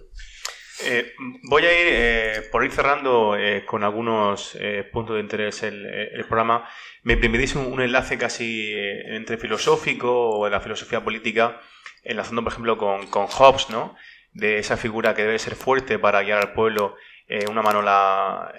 Eh, 0.86 1.12
voy 1.50 1.66
a 1.66 1.82
ir, 1.82 1.88
eh, 1.92 2.48
por 2.50 2.64
ir 2.64 2.72
cerrando 2.72 3.36
eh, 3.36 3.66
con 3.66 3.84
algunos 3.84 4.58
puntos 4.94 5.16
de 5.16 5.22
interés 5.22 5.62
el, 5.64 6.26
programa, 6.30 6.70
me 7.04 7.18
permitís 7.18 7.56
un, 7.56 7.82
enlace 7.82 8.18
casi 8.18 8.72
entre 8.74 9.38
filosófico 9.38 10.30
o 10.30 10.48
la 10.48 10.62
filosofía 10.62 11.04
política, 11.04 11.60
enlazando, 12.04 12.42
por 12.42 12.54
ejemplo, 12.54 12.78
con, 12.78 13.08
con 13.08 13.28
Hobbes, 13.28 13.70
¿no? 13.70 13.98
De 14.32 14.60
esa 14.60 14.78
figura 14.78 15.14
que 15.14 15.24
debe 15.24 15.40
ser 15.40 15.56
fuerte 15.56 16.00
para 16.00 16.22
guiar 16.22 16.40
al 16.40 16.54
pueblo, 16.54 16.96
eh, 17.32 17.48
una 17.50 17.62
mano 17.62 17.82
la, 17.82 18.54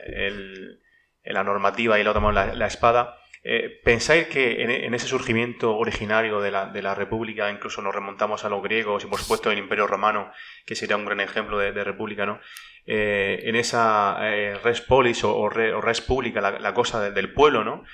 la 1.25 1.45
normativa 1.45 1.99
y 1.99 2.05
la 2.05 2.11
otra 2.11 2.23
mano 2.23 2.55
la, 2.55 2.67
espada. 2.67 3.19
Eh, 3.45 3.81
¿Pensáis 3.85 4.29
que 4.29 4.63
en, 4.63 4.95
ese 4.95 5.09
surgimiento 5.09 5.77
originario 5.77 6.41
de 6.41 6.51
la, 6.53 6.67
de 6.67 6.81
la 6.81 6.95
República, 6.95 7.51
incluso 7.51 7.83
nos 7.83 7.95
remontamos 7.95 8.45
a 8.45 8.49
los 8.49 8.63
griegos 8.63 9.05
y 9.05 9.09
por 9.09 9.19
supuesto 9.19 9.51
el 9.51 9.59
Imperio 9.59 9.87
Romano, 9.87 10.31
que 10.65 10.77
sería 10.77 10.97
un 10.97 11.05
gran 11.05 11.21
ejemplo 11.21 11.59
de, 11.59 11.73
república, 11.85 12.25
¿no? 12.25 12.41
Eh, 12.87 13.41
en 13.45 13.57
esa 13.57 14.17
eh, 14.23 14.57
res 14.63 14.81
polis 14.81 15.23
o, 15.25 15.37
o 15.37 15.49
re- 15.49 15.73
o 15.75 15.81
res 15.81 16.01
pública, 16.01 16.41
la, 16.41 16.75
cosa 16.75 17.01
de- 17.03 17.11
del 17.11 17.33
pueblo, 17.33 17.65
¿no? 17.65 17.85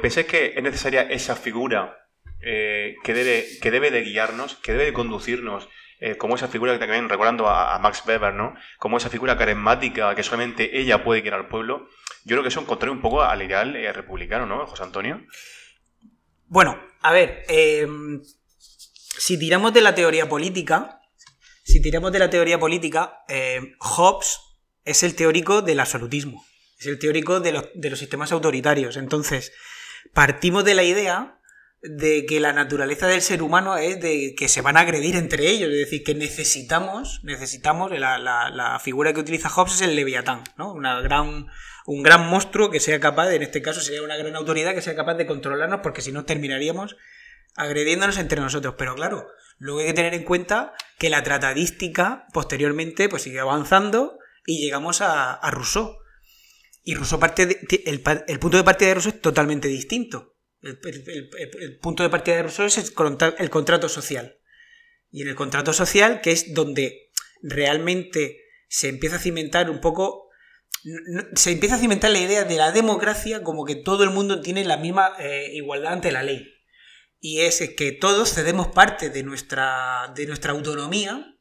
¿Pensáis 0.00 0.26
que 0.26 0.52
es 0.56 0.62
necesaria 0.62 1.02
esa 1.02 1.34
figura 1.34 1.98
que, 2.40 3.14
debe, 3.14 3.44
que 3.60 3.70
debe 3.70 3.90
de 3.90 4.02
guiarnos, 4.02 4.54
que 4.56 4.72
debe 4.72 4.86
de 4.86 4.92
conducirnos 4.92 5.68
eh, 6.04 6.16
como 6.16 6.34
esa 6.34 6.48
figura 6.48 6.72
que 6.72 6.80
también, 6.80 7.08
recordando 7.08 7.48
a, 7.48 7.78
Max 7.78 8.02
Weber, 8.04 8.34
¿no? 8.34 8.56
Como 8.80 8.96
esa 8.96 9.08
figura 9.08 9.38
carismática 9.38 10.16
que 10.16 10.24
solamente 10.24 10.80
ella 10.80 11.04
puede 11.04 11.20
guiar 11.20 11.34
al 11.34 11.46
pueblo, 11.46 11.88
yo 12.24 12.34
creo 12.34 12.42
que 12.42 12.48
eso 12.48 12.60
encontré 12.60 12.90
un 12.90 13.00
poco 13.00 13.22
al 13.22 13.40
ideal 13.40 13.76
eh, 13.76 13.92
republicano, 13.92 14.44
¿no, 14.44 14.66
José 14.66 14.82
Antonio? 14.82 15.24
Bueno, 16.48 16.76
a 17.02 17.12
ver, 17.12 17.44
eh, 17.48 17.86
si 19.16 19.38
tiramos 19.38 19.72
de 19.72 19.80
la 19.80 19.94
teoría 19.94 20.28
política, 20.28 21.00
si 21.62 21.80
tiramos 21.80 22.10
de 22.10 22.18
la 22.18 22.30
teoría 22.30 22.58
política, 22.58 23.20
Hobbes 23.78 24.40
es 24.84 25.04
el 25.04 25.14
teórico 25.14 25.62
del 25.62 25.78
absolutismo, 25.78 26.44
es 26.80 26.86
el 26.86 26.98
teórico 26.98 27.38
de 27.38 27.52
los 27.90 27.98
sistemas 28.00 28.32
autoritarios. 28.32 28.96
Entonces, 28.96 29.52
partimos 30.12 30.64
de 30.64 30.74
la 30.74 30.82
idea 30.82 31.38
de 31.82 32.26
que 32.26 32.38
la 32.38 32.52
naturaleza 32.52 33.08
del 33.08 33.22
ser 33.22 33.42
humano 33.42 33.76
es 33.76 34.00
de 34.00 34.34
que 34.36 34.48
se 34.48 34.60
van 34.60 34.76
a 34.76 34.80
agredir 34.80 35.16
entre 35.16 35.48
ellos, 35.48 35.68
es 35.70 35.78
decir, 35.78 36.04
que 36.04 36.14
necesitamos, 36.14 37.20
necesitamos, 37.24 37.90
la, 37.98 38.18
la, 38.18 38.78
figura 38.78 39.12
que 39.12 39.20
utiliza 39.20 39.48
Hobbes 39.48 39.74
es 39.74 39.82
el 39.82 39.96
leviatán, 39.96 40.44
¿no? 40.56 40.72
Una 40.72 41.00
gran, 41.00 41.48
un 41.86 42.02
gran 42.04 42.28
monstruo 42.28 42.70
que 42.70 42.78
sea 42.78 43.00
capaz, 43.00 43.26
de, 43.28 43.36
en 43.36 43.42
este 43.42 43.62
caso 43.62 43.80
sería 43.80 44.02
una 44.02 44.16
gran 44.16 44.36
autoridad 44.36 44.74
que 44.74 44.82
sea 44.82 44.94
capaz 44.94 45.14
de 45.14 45.26
controlarnos, 45.26 45.80
porque 45.82 46.02
si 46.02 46.12
no 46.12 46.24
terminaríamos 46.24 46.96
agrediéndonos 47.56 48.16
entre 48.18 48.40
nosotros. 48.40 48.76
Pero 48.78 48.94
claro, 48.94 49.26
luego 49.58 49.80
hay 49.80 49.86
que 49.86 49.92
tener 49.92 50.14
en 50.14 50.22
cuenta 50.22 50.74
que 50.98 51.10
la 51.10 51.24
tratadística 51.24 52.26
posteriormente 52.32 53.08
pues 53.08 53.22
sigue 53.22 53.40
avanzando 53.40 54.18
y 54.46 54.62
llegamos 54.62 55.00
a, 55.00 55.32
a 55.32 55.50
Rousseau. 55.50 55.98
Y 56.84 56.94
Rousseau 56.94 57.18
parte 57.18 57.46
de, 57.46 57.58
el, 57.86 58.02
el 58.28 58.38
punto 58.38 58.56
de 58.56 58.64
partida 58.64 58.88
de 58.88 58.94
Rousseau 58.94 59.14
es 59.14 59.20
totalmente 59.20 59.66
distinto. 59.66 60.31
El, 60.62 60.78
el, 60.84 61.30
el, 61.60 61.78
punto 61.78 62.02
de 62.02 62.08
partida 62.08 62.36
de 62.36 62.42
Rousseau 62.44 62.66
es 62.66 62.78
el, 62.78 63.50
contrato 63.50 63.88
social. 63.88 64.38
Y 65.10 65.22
en 65.22 65.28
el 65.28 65.34
contrato 65.34 65.72
social, 65.72 66.20
que 66.20 66.30
es 66.30 66.54
donde 66.54 67.10
realmente 67.42 68.44
se 68.68 68.88
empieza 68.88 69.16
a 69.16 69.20
cimentar 69.20 69.70
un 69.70 69.80
poco. 69.80 70.28
Se 71.34 71.52
empieza 71.52 71.74
a 71.74 71.78
cimentar 71.78 72.10
la 72.10 72.18
idea 72.18 72.44
de 72.44 72.56
la 72.56 72.72
democracia 72.72 73.42
como 73.42 73.64
que 73.64 73.76
todo 73.76 74.04
el 74.04 74.10
mundo 74.10 74.40
tiene 74.40 74.64
la 74.64 74.76
misma 74.76 75.12
eh, 75.18 75.50
igualdad 75.52 75.94
ante 75.94 76.12
la 76.12 76.22
ley. 76.22 76.48
Y 77.20 77.40
es 77.40 77.60
que 77.76 77.92
todos 77.92 78.32
cedemos 78.32 78.68
parte 78.68 79.10
de 79.10 79.22
nuestra, 79.22 80.12
de 80.14 80.26
nuestra 80.26 80.52
autonomía 80.52 81.36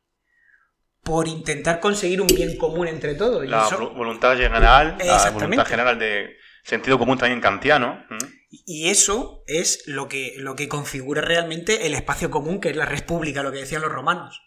por 1.04 1.28
intentar 1.28 1.80
conseguir 1.80 2.22
un 2.22 2.28
bien 2.28 2.58
común 2.58 2.88
entre 2.88 3.16
todos. 3.16 3.48
La 3.48 3.66
eso... 3.66 3.90
voluntad 3.92 4.38
general, 4.38 4.98
la 5.00 5.30
voluntad 5.32 5.66
general 5.66 5.98
de 5.98 6.38
sentido 6.64 7.00
común 7.00 7.18
también 7.18 7.42
kantiano. 7.42 8.04
¿Mm? 8.10 8.41
Y 8.54 8.90
eso 8.90 9.44
es 9.48 9.88
lo 9.88 10.10
que, 10.10 10.34
lo 10.38 10.58
que 10.58 10.68
configura 10.68 11.22
realmente 11.22 11.88
el 11.88 11.94
espacio 11.94 12.30
común, 12.30 12.60
que 12.60 12.70
es 12.70 12.76
la 12.76 12.86
república, 12.86 13.44
lo 13.44 13.52
que 13.52 13.60
decían 13.60 13.82
los 13.82 13.92
romanos. 13.92 14.42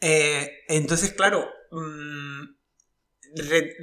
Eh, 0.00 0.64
entonces, 0.68 1.12
claro, 1.12 1.48
re, 3.36 3.76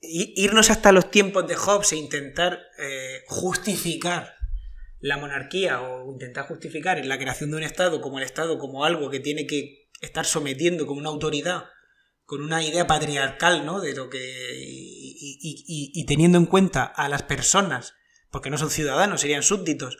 irnos 0.00 0.70
hasta 0.70 0.90
los 0.90 1.10
tiempos 1.10 1.46
de 1.46 1.54
Hobbes 1.54 1.92
e 1.92 1.96
intentar 1.96 2.60
eh, 2.78 3.22
justificar 3.26 4.34
la 5.00 5.18
monarquía 5.18 5.82
o 5.82 6.10
intentar 6.10 6.46
justificar 6.46 7.04
la 7.04 7.18
creación 7.18 7.50
de 7.50 7.58
un 7.58 7.62
Estado 7.62 8.00
como 8.00 8.18
el 8.18 8.24
Estado 8.24 8.58
como 8.58 8.86
algo 8.86 9.10
que 9.10 9.20
tiene 9.20 9.46
que 9.46 9.90
estar 10.00 10.24
sometiendo 10.24 10.86
como 10.86 11.00
una 11.00 11.10
autoridad 11.10 11.64
con 12.24 12.42
una 12.42 12.62
idea 12.62 12.86
patriarcal, 12.86 13.66
¿no? 13.66 13.80
De 13.80 13.92
lo 13.92 14.08
que. 14.08 14.22
Y, 14.62 16.06
teniendo 16.06 16.38
en 16.38 16.46
cuenta 16.46 16.84
a 16.84 17.08
las 17.08 17.24
personas 17.24 17.94
porque 18.30 18.50
no 18.50 18.58
son 18.58 18.70
ciudadanos, 18.70 19.20
serían 19.20 19.42
súbditos, 19.42 19.98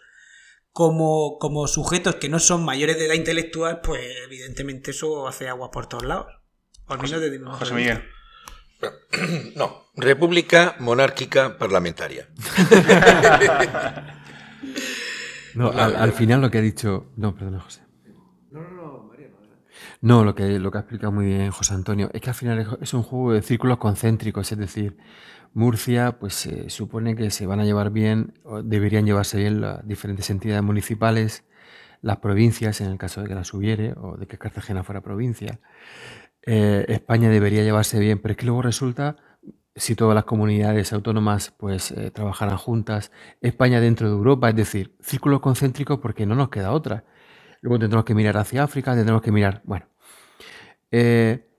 como, 0.72 1.38
como 1.38 1.66
sujetos 1.66 2.16
que 2.16 2.28
no 2.28 2.38
son 2.38 2.64
mayores 2.64 2.98
de 2.98 3.06
edad 3.06 3.14
intelectual, 3.14 3.80
pues 3.80 4.00
evidentemente 4.24 4.92
eso 4.92 5.26
hace 5.26 5.48
agua 5.48 5.70
por 5.70 5.86
todos 5.86 6.04
lados. 6.04 6.26
Al 6.86 6.98
menos 6.98 7.20
de 7.20 7.38
José 7.38 7.74
Miguel. 7.74 8.02
No, 9.56 9.84
república 9.94 10.76
monárquica 10.78 11.58
parlamentaria. 11.58 12.30
no, 15.54 15.70
al, 15.70 15.96
al, 15.96 16.12
final 16.14 16.40
lo 16.40 16.50
que 16.50 16.58
ha 16.58 16.62
dicho. 16.62 17.12
No, 17.16 17.34
perdona, 17.34 17.60
José. 17.60 17.82
No, 18.50 18.62
no, 18.62 18.70
no, 18.70 19.02
María. 19.10 19.28
No, 20.02 20.24
lo 20.24 20.34
que, 20.34 20.58
lo 20.58 20.70
que 20.70 20.78
ha 20.78 20.80
explicado 20.80 21.12
muy 21.12 21.26
bien 21.26 21.50
José 21.50 21.74
Antonio 21.74 22.08
es 22.14 22.22
que 22.22 22.30
al 22.30 22.34
final 22.34 22.78
es 22.80 22.94
un 22.94 23.02
juego 23.02 23.32
de 23.34 23.42
círculos 23.42 23.76
concéntricos, 23.78 24.50
es 24.50 24.56
decir, 24.58 24.96
Murcia, 25.52 26.18
pues 26.18 26.34
se 26.34 26.70
supone 26.70 27.16
que 27.16 27.30
se 27.30 27.46
van 27.46 27.60
a 27.60 27.64
llevar 27.64 27.90
bien, 27.90 28.34
o 28.44 28.62
deberían 28.62 29.04
llevarse 29.04 29.38
bien 29.38 29.60
las 29.60 29.86
diferentes 29.86 30.30
entidades 30.30 30.62
municipales, 30.62 31.44
las 32.02 32.18
provincias, 32.18 32.80
en 32.80 32.90
el 32.90 32.98
caso 32.98 33.22
de 33.22 33.28
que 33.28 33.34
las 33.34 33.52
hubiere, 33.52 33.94
o 33.96 34.16
de 34.16 34.26
que 34.26 34.38
Cartagena 34.38 34.84
fuera 34.84 35.02
provincia. 35.02 35.60
Eh, 36.42 36.86
España 36.88 37.28
debería 37.30 37.62
llevarse 37.62 37.98
bien, 37.98 38.20
pero 38.20 38.32
es 38.32 38.38
que 38.38 38.46
luego 38.46 38.62
resulta, 38.62 39.16
si 39.76 39.94
todas 39.96 40.14
las 40.14 40.24
comunidades 40.24 40.92
autónomas 40.92 41.52
pues 41.58 41.90
eh, 41.92 42.10
trabajaran 42.10 42.56
juntas, 42.56 43.12
España 43.42 43.80
dentro 43.80 44.08
de 44.08 44.14
Europa, 44.14 44.48
es 44.50 44.56
decir, 44.56 44.96
círculos 45.00 45.40
concéntricos 45.40 45.98
porque 46.00 46.26
no 46.26 46.34
nos 46.34 46.50
queda 46.50 46.72
otra. 46.72 47.04
Luego 47.60 47.78
tendremos 47.78 48.04
que 48.04 48.14
mirar 48.14 48.36
hacia 48.36 48.62
África, 48.64 48.94
tendremos 48.94 49.22
que 49.22 49.32
mirar, 49.32 49.62
bueno. 49.64 49.86
Eh, 50.90 51.50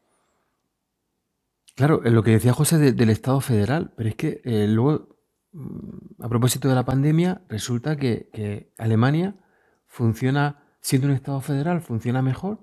Claro, 1.76 2.02
lo 2.04 2.24
que 2.24 2.32
decía 2.32 2.54
José 2.54 2.78
de, 2.78 2.92
del 2.92 3.10
Estado 3.10 3.42
federal, 3.42 3.92
pero 3.96 4.10
es 4.10 4.16
que 4.16 4.42
eh, 4.44 4.68
luego, 4.68 5.18
mm, 5.54 6.22
a 6.24 6.30
propósito 6.30 6.70
de 6.70 6.76
la 6.76 6.86
pandemia, 6.86 7.42
resulta 7.50 7.96
que, 7.96 8.30
que, 8.34 8.72
Alemania 8.78 9.36
funciona, 9.88 10.64
siendo 10.82 11.08
un 11.08 11.14
Estado 11.14 11.42
federal, 11.42 11.82
funciona 11.82 12.22
mejor, 12.22 12.60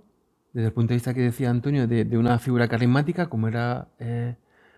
desde 0.53 0.69
el 0.69 0.73
punto 0.73 0.91
de 0.91 0.97
vista 0.97 1.15
que 1.15 1.23
decía 1.23 1.51
Antonio, 1.51 1.89
de, 1.89 2.05
de 2.05 2.19
una 2.19 2.39
figura 2.39 2.69
carismática 2.69 3.29
como 3.29 3.49
era 3.49 3.89
eh, 3.99 4.37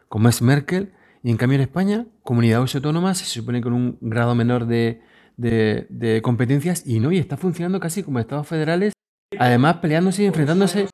como 0.08 0.28
es 0.28 0.42
Merkel, 0.42 0.94
y 1.22 1.30
en 1.30 1.36
cambio 1.36 1.56
en 1.56 1.62
España, 1.62 2.06
comunidades 2.22 2.74
autónomas 2.74 3.18
se 3.18 3.26
supone 3.26 3.60
con 3.60 3.74
un 3.74 3.98
grado 4.00 4.34
menor 4.34 4.66
de, 4.66 5.02
de, 5.40 5.86
de 5.88 6.22
competencias 6.22 6.82
y 6.86 7.00
no, 7.00 7.12
y 7.12 7.18
está 7.18 7.36
funcionando 7.36 7.80
casi 7.80 8.02
como 8.02 8.18
Estados 8.18 8.46
federales, 8.46 8.92
además 9.38 9.76
peleándose 9.76 10.22
y 10.22 10.26
enfrentándose 10.26 10.88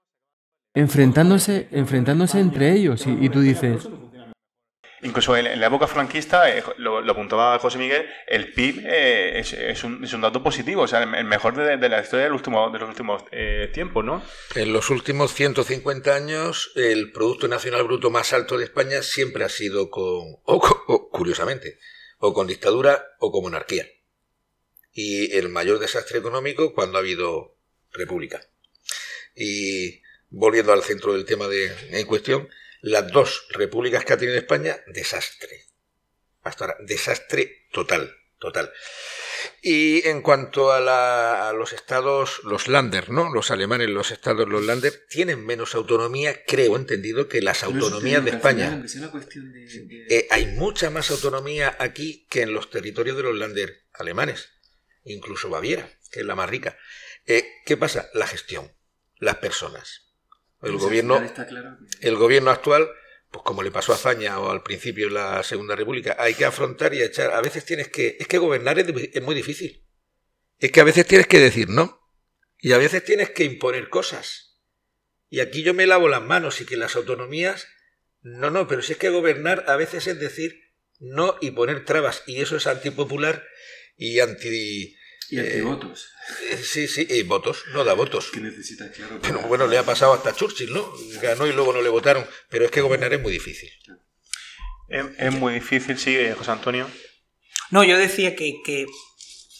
enfrentándose, 0.74 1.68
enfrentándose 1.72 2.38
entre 2.38 2.72
ellos. 2.72 3.06
Y, 3.06 3.24
y 3.24 3.28
tú 3.30 3.40
dices, 3.40 3.88
Incluso 5.02 5.36
en, 5.36 5.60
la 5.60 5.66
época 5.66 5.86
franquista, 5.86 6.50
eh, 6.50 6.62
lo, 6.78 7.00
lo, 7.00 7.12
apuntaba 7.12 7.58
José 7.58 7.78
Miguel, 7.78 8.06
el 8.26 8.52
PIB 8.52 8.82
eh, 8.86 9.38
es, 9.38 9.52
es, 9.52 9.84
un, 9.84 10.02
es, 10.02 10.12
un, 10.12 10.22
dato 10.22 10.42
positivo, 10.42 10.82
o 10.82 10.88
sea, 10.88 11.02
el, 11.02 11.24
mejor 11.24 11.54
de, 11.54 11.76
de 11.76 11.88
la 11.88 12.00
historia 12.00 12.24
del 12.24 12.32
último, 12.32 12.70
de 12.70 12.78
los 12.78 12.88
últimos 12.88 13.22
eh, 13.30 13.70
tiempos, 13.72 14.04
¿no? 14.04 14.22
En 14.54 14.72
los 14.72 14.88
últimos 14.90 15.32
150 15.34 16.14
años, 16.14 16.72
el 16.76 17.12
Producto 17.12 17.46
Nacional 17.46 17.84
Bruto 17.84 18.10
más 18.10 18.32
alto 18.32 18.56
de 18.56 18.64
España 18.64 19.02
siempre 19.02 19.44
ha 19.44 19.48
sido 19.48 19.90
con, 19.90 20.02
o, 20.02 20.60
o, 20.86 21.10
curiosamente, 21.10 21.78
o 22.18 22.32
con 22.32 22.46
dictadura 22.46 23.04
o 23.20 23.30
con 23.30 23.42
monarquía. 23.42 23.84
Y 24.98 25.36
el 25.36 25.50
mayor 25.50 25.78
desastre 25.78 26.18
económico 26.18 26.72
cuando 26.72 26.96
ha 26.96 27.02
habido 27.02 27.54
república. 27.92 28.40
Y 29.34 30.00
volviendo 30.30 30.72
al 30.72 30.82
centro 30.82 31.12
del 31.12 31.26
tema 31.26 31.48
de, 31.48 31.70
en 31.90 32.06
cuestión, 32.06 32.48
las 32.80 33.12
dos 33.12 33.46
repúblicas 33.50 34.06
que 34.06 34.14
ha 34.14 34.16
tenido 34.16 34.38
España, 34.38 34.78
desastre. 34.86 35.66
Hasta 36.42 36.64
ahora, 36.64 36.76
desastre 36.80 37.66
total, 37.72 38.10
total. 38.38 38.72
Y 39.60 40.06
en 40.08 40.22
cuanto 40.22 40.72
a, 40.72 40.80
la, 40.80 41.50
a, 41.50 41.52
los 41.52 41.74
estados, 41.74 42.40
los 42.44 42.66
Länder, 42.66 43.10
¿no? 43.10 43.30
Los 43.34 43.50
alemanes, 43.50 43.90
los 43.90 44.10
estados, 44.10 44.48
los 44.48 44.64
Länder, 44.64 45.04
tienen 45.10 45.44
menos 45.44 45.74
autonomía, 45.74 46.42
creo 46.46 46.74
entendido, 46.76 47.28
que 47.28 47.42
las 47.42 47.62
autonomías 47.64 48.24
de 48.24 48.30
España. 48.30 48.82
Eh, 50.08 50.26
hay 50.30 50.46
mucha 50.46 50.88
más 50.88 51.10
autonomía 51.10 51.76
aquí 51.78 52.26
que 52.30 52.40
en 52.40 52.54
los 52.54 52.70
territorios 52.70 53.18
de 53.18 53.24
los 53.24 53.36
Länder 53.36 53.84
alemanes, 53.92 54.55
incluso 55.06 55.48
Baviera, 55.48 55.88
que 56.10 56.20
es 56.20 56.26
la 56.26 56.34
más 56.34 56.48
rica. 56.48 56.76
Eh, 57.26 57.44
¿Qué 57.64 57.76
pasa? 57.76 58.08
La 58.14 58.26
gestión, 58.26 58.72
las 59.18 59.36
personas. 59.36 60.14
El 60.62 60.78
gobierno, 60.78 61.22
claro 61.48 61.76
que... 61.78 62.08
el 62.08 62.16
gobierno 62.16 62.50
actual, 62.50 62.88
pues 63.30 63.42
como 63.44 63.62
le 63.62 63.70
pasó 63.70 63.92
a 63.92 63.96
Zaña 63.96 64.38
o 64.40 64.50
al 64.50 64.62
principio 64.62 65.06
de 65.08 65.14
la 65.14 65.42
Segunda 65.42 65.76
República, 65.76 66.16
hay 66.18 66.34
que 66.34 66.44
afrontar 66.44 66.94
y 66.94 67.02
echar. 67.02 67.32
A 67.32 67.40
veces 67.40 67.64
tienes 67.64 67.88
que. 67.88 68.16
Es 68.18 68.26
que 68.26 68.38
gobernar 68.38 68.78
es, 68.78 68.86
es 68.88 69.22
muy 69.22 69.34
difícil. 69.34 69.84
Es 70.58 70.72
que 70.72 70.80
a 70.80 70.84
veces 70.84 71.06
tienes 71.06 71.26
que 71.26 71.40
decir 71.40 71.68
no. 71.68 72.00
Y 72.58 72.72
a 72.72 72.78
veces 72.78 73.04
tienes 73.04 73.30
que 73.30 73.44
imponer 73.44 73.90
cosas. 73.90 74.58
Y 75.28 75.40
aquí 75.40 75.62
yo 75.62 75.74
me 75.74 75.86
lavo 75.86 76.08
las 76.08 76.22
manos 76.22 76.60
y 76.60 76.66
que 76.66 76.76
las 76.76 76.96
autonomías. 76.96 77.68
No, 78.22 78.50
no, 78.50 78.66
pero 78.66 78.82
si 78.82 78.92
es 78.92 78.98
que 78.98 79.10
gobernar 79.10 79.64
a 79.68 79.76
veces 79.76 80.06
es 80.06 80.18
decir 80.18 80.66
no 80.98 81.36
y 81.40 81.50
poner 81.50 81.84
trabas. 81.84 82.22
Y 82.26 82.40
eso 82.40 82.56
es 82.56 82.66
antipopular 82.66 83.44
y 83.96 84.20
anti 84.20 84.96
y 85.28 85.38
antivotos. 85.38 86.08
Eh, 86.50 86.56
sí, 86.56 86.86
sí, 86.86 87.06
y 87.08 87.22
votos, 87.22 87.64
no 87.72 87.84
da 87.84 87.94
votos. 87.94 88.30
Que 88.30 88.40
necesitas, 88.40 88.90
claro. 88.90 89.18
Pero 89.22 89.40
bueno, 89.42 89.66
le 89.66 89.78
ha 89.78 89.82
pasado 89.82 90.12
hasta 90.12 90.34
Churchill, 90.34 90.72
¿no? 90.72 90.92
Ganó 91.20 91.46
y 91.46 91.52
luego 91.52 91.72
no 91.72 91.82
le 91.82 91.88
votaron. 91.88 92.24
Pero 92.48 92.64
es 92.64 92.70
que 92.70 92.80
gobernar 92.80 93.12
es 93.12 93.20
muy 93.20 93.32
difícil. 93.32 93.70
Es, 94.88 95.04
es 95.18 95.32
muy 95.32 95.54
difícil, 95.54 95.98
sí, 95.98 96.16
José 96.36 96.50
Antonio. 96.52 96.88
No, 97.70 97.82
yo 97.82 97.98
decía 97.98 98.36
que, 98.36 98.60
que, 98.64 98.86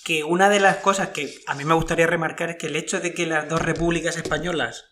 que 0.04 0.22
una 0.22 0.48
de 0.48 0.60
las 0.60 0.76
cosas 0.76 1.08
que 1.08 1.34
a 1.46 1.54
mí 1.54 1.64
me 1.64 1.74
gustaría 1.74 2.06
remarcar 2.06 2.50
es 2.50 2.56
que 2.56 2.68
el 2.68 2.76
hecho 2.76 3.00
de 3.00 3.12
que 3.12 3.26
las 3.26 3.48
dos 3.48 3.60
repúblicas 3.60 4.16
españolas 4.16 4.84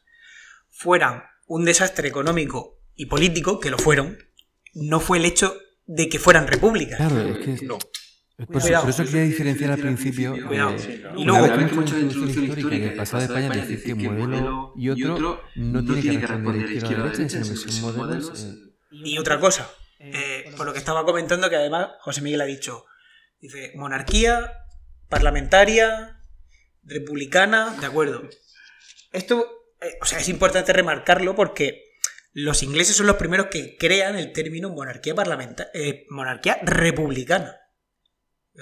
fueran 0.71 1.23
un 1.47 1.65
desastre 1.65 2.09
económico 2.09 2.81
y 2.97 3.07
político, 3.07 3.61
que 3.61 3.71
lo 3.71 3.79
fueron, 3.79 4.19
no 4.73 4.99
fue 4.99 5.19
el 5.19 5.25
hecho 5.25 5.57
de 5.87 6.09
que 6.09 6.19
fueran 6.19 6.49
repúblicas. 6.49 6.97
Claro, 6.97 7.21
es 7.29 7.39
que 7.39 7.65
No. 7.65 7.79
Por, 8.37 8.45
eso, 8.57 8.61
Cuidado. 8.67 8.83
por 8.85 8.91
eso 8.91 9.05
quería 9.05 9.23
diferenciar 9.23 9.71
al 9.73 9.79
principio. 9.81 10.33
Cuidado. 10.47 10.71
eh, 10.77 11.03
una 11.11 11.21
Y 11.21 11.25
luego- 11.25 11.45
Una 11.45 11.57
vez 11.57 11.71
que 11.71 11.75
la 11.95 12.01
introducción 12.01 12.45
histórica 12.45 12.75
el 12.77 12.95
pasado 12.97 13.19
de 13.21 13.25
España, 13.27 13.65
decir 13.67 13.83
que 13.85 13.93
un 14.09 14.19
modelo 14.19 14.73
y 14.77 14.91
otro 14.91 15.43
no 15.55 15.85
tiene 15.85 16.03
que 16.21 16.27
responder 16.27 16.69
de 16.69 16.75
izquierda 16.75 17.05
a 17.05 17.09
derecha, 17.11 17.45
sino 17.45 17.63
que 17.65 17.73
son 17.73 17.97
modelos. 17.97 18.45
eh, 18.45 18.55
Y 18.91 19.19
otra 19.19 19.39
cosa, 19.41 19.71
eh, 20.01 20.53
por 20.57 20.67
lo 20.67 20.73
que 20.73 20.79
estaba 20.79 21.05
comentando, 21.05 21.49
que 21.49 21.57
además 21.57 21.89
José 22.01 22.23
Miguel 22.23 22.41
ha 22.41 22.45
dicho, 22.47 22.85
dice, 23.41 23.73
monarquía, 23.77 24.53
parlamentaria, 25.09 26.21
republicana, 26.83 27.75
de 27.81 27.87
acuerdo. 27.87 28.29
Esto, 29.13 29.47
eh, 29.81 29.97
o 30.03 30.05
sea, 30.05 30.19
es 30.19 30.29
importante 30.29 30.73
remarcarlo 30.73 31.35
porque 31.37 31.83
los 32.33 32.63
ingleses 32.63 32.97
son 32.97 33.07
los 33.07 33.17
primeros 33.17 33.47
que 33.47 33.77
crean 33.79 34.17
el 34.17 34.33
término 34.33 34.71
monarquía 34.71 35.15
parlamentaria, 35.15 35.71
monarquía 36.11 36.59
republicana. 36.63 37.57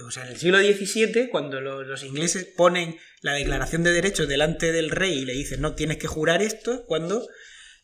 O 0.01 0.11
sea, 0.11 0.25
en 0.25 0.31
el 0.31 0.37
siglo 0.39 0.59
XVII, 0.59 1.29
cuando 1.31 1.61
lo- 1.61 1.83
los 1.83 2.03
ingleses 2.03 2.47
ponen 2.57 2.99
la 3.21 3.35
declaración 3.35 3.83
de 3.83 3.93
derechos 3.93 4.27
delante 4.27 4.73
del 4.73 4.91
rey 4.91 5.19
y 5.19 5.25
le 5.27 5.35
dicen, 5.35 5.61
no, 5.61 5.75
tienes 5.75 5.99
que 5.99 6.07
jurar 6.07 6.41
esto, 6.43 6.73
es 6.73 6.81
cuando 6.87 7.27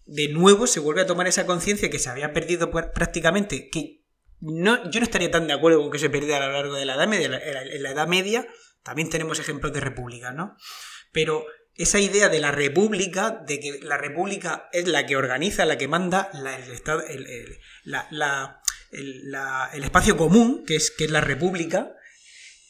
de 0.06 0.28
nuevo 0.28 0.66
se 0.66 0.80
vuelve 0.80 1.02
a 1.02 1.06
tomar 1.06 1.26
esa 1.28 1.44
conciencia 1.44 1.90
que 1.90 1.98
se 1.98 2.08
había 2.08 2.32
perdido 2.32 2.70
pr- 2.70 2.92
prácticamente, 2.94 3.68
que 3.68 4.04
no, 4.40 4.90
yo 4.90 5.00
no 5.00 5.04
estaría 5.04 5.30
tan 5.30 5.46
de 5.48 5.52
acuerdo 5.52 5.80
con 5.82 5.90
que 5.90 5.98
se 5.98 6.08
perdiera 6.08 6.44
a 6.44 6.46
lo 6.48 6.54
largo 6.54 6.74
de 6.76 6.86
la 6.86 6.94
Edad 6.94 7.08
Media. 7.08 7.26
En 7.26 7.82
la- 7.82 7.90
Edad 7.90 8.08
Media 8.08 8.46
también 8.82 9.10
tenemos 9.10 9.38
ejemplos 9.38 9.72
de 9.74 9.80
repúblicas, 9.80 10.34
¿no? 10.34 10.56
Pero 11.12 11.44
esa 11.74 12.00
idea 12.00 12.28
de 12.30 12.40
la 12.40 12.52
república, 12.52 13.42
de 13.46 13.60
que 13.60 13.80
la 13.82 13.98
república 13.98 14.68
es 14.72 14.88
la 14.88 15.04
que 15.06 15.16
organiza, 15.16 15.66
la 15.66 15.76
que 15.76 15.88
manda 15.88 16.30
la- 16.32 16.56
el- 16.56 17.26
el- 17.26 17.58
la- 17.84 18.06
la- 18.10 18.62
el- 18.92 19.34
espacio 19.84 20.16
común, 20.16 20.64
que 20.66 20.76
es, 20.76 20.90
que 20.90 21.04
es 21.04 21.10
la 21.10 21.20
república, 21.20 21.94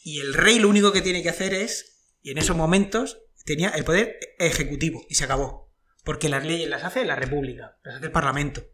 y 0.02 0.20
el 0.20 0.34
rey 0.34 0.58
lo 0.58 0.68
único 0.68 0.92
que 0.92 1.02
tiene 1.02 1.22
que 1.22 1.28
hacer 1.30 1.54
es, 1.54 2.02
y 2.22 2.30
en 2.30 2.38
esos 2.38 2.56
momentos, 2.56 3.20
tenía 3.44 3.70
el 3.70 3.84
poder 3.84 4.18
ejecutivo, 4.38 5.04
y 5.08 5.14
se 5.14 5.24
acabó. 5.24 5.72
Porque 6.04 6.28
las 6.28 6.44
leyes 6.44 6.68
las 6.68 6.84
hace 6.84 7.04
la 7.04 7.16
república, 7.16 7.78
las 7.84 7.96
hace 7.96 8.06
el 8.06 8.12
parlamento. 8.12 8.64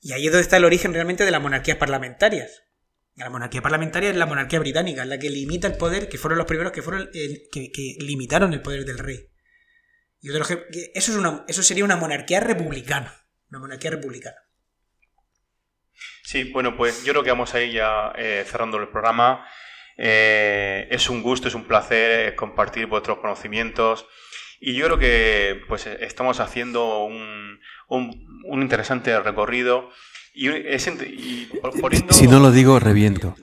Y 0.00 0.12
ahí 0.12 0.26
es 0.26 0.32
donde 0.32 0.42
está 0.42 0.56
el 0.56 0.64
origen 0.64 0.92
realmente 0.92 1.24
de 1.24 1.30
las 1.30 1.42
monarquías 1.42 1.76
parlamentarias. 1.76 2.62
La 3.16 3.30
monarquía 3.30 3.62
parlamentaria 3.62 4.10
es 4.10 4.16
la 4.16 4.26
monarquía 4.26 4.60
británica, 4.60 5.04
la 5.04 5.18
que 5.18 5.28
limita 5.30 5.66
el 5.66 5.76
poder, 5.76 6.08
que 6.08 6.18
fueron 6.18 6.38
los 6.38 6.46
primeros 6.46 6.72
que 6.72 6.82
fueron 6.82 7.10
el- 7.12 7.48
que, 7.50 7.96
limitaron 7.98 8.52
el 8.52 8.62
poder 8.62 8.84
del 8.84 8.98
rey. 8.98 9.30
Y 10.20 10.30
eso, 10.30 10.54
es 10.94 11.08
una, 11.10 11.44
eso 11.48 11.62
sería 11.62 11.84
una 11.84 11.96
monarquía 11.96 12.40
republicana. 12.40 13.26
Una 13.50 13.60
monarquía 13.60 13.90
republicana. 13.90 14.36
Sí, 16.22 16.50
bueno, 16.52 16.76
pues 16.76 17.04
yo 17.04 17.12
creo 17.12 17.22
que 17.24 17.30
vamos 17.30 17.54
a 17.54 17.62
ya 17.72 18.12
eh, 18.16 18.44
cerrando 18.46 18.76
el 18.78 18.88
programa. 18.88 19.46
Eh, 19.96 20.86
es 20.90 21.08
un 21.10 21.22
gusto, 21.22 21.48
es 21.48 21.54
un 21.54 21.64
placer 21.64 22.28
eh, 22.28 22.34
compartir 22.36 22.86
vuestros 22.86 23.18
conocimientos. 23.18 24.06
Y 24.60 24.74
yo 24.74 24.86
creo 24.86 24.98
que 24.98 25.60
pues 25.68 25.86
estamos 25.86 26.40
haciendo 26.40 27.04
un, 27.04 27.58
un- 27.88 28.62
interesante 28.62 29.18
recorrido. 29.20 29.90
Y, 30.34 30.48
es 30.48 30.86
y 30.86 31.48
poniendo- 31.80 32.12
Si 32.12 32.26
no 32.28 32.38
lo 32.40 32.50
digo, 32.52 32.78
reviento. 32.78 33.34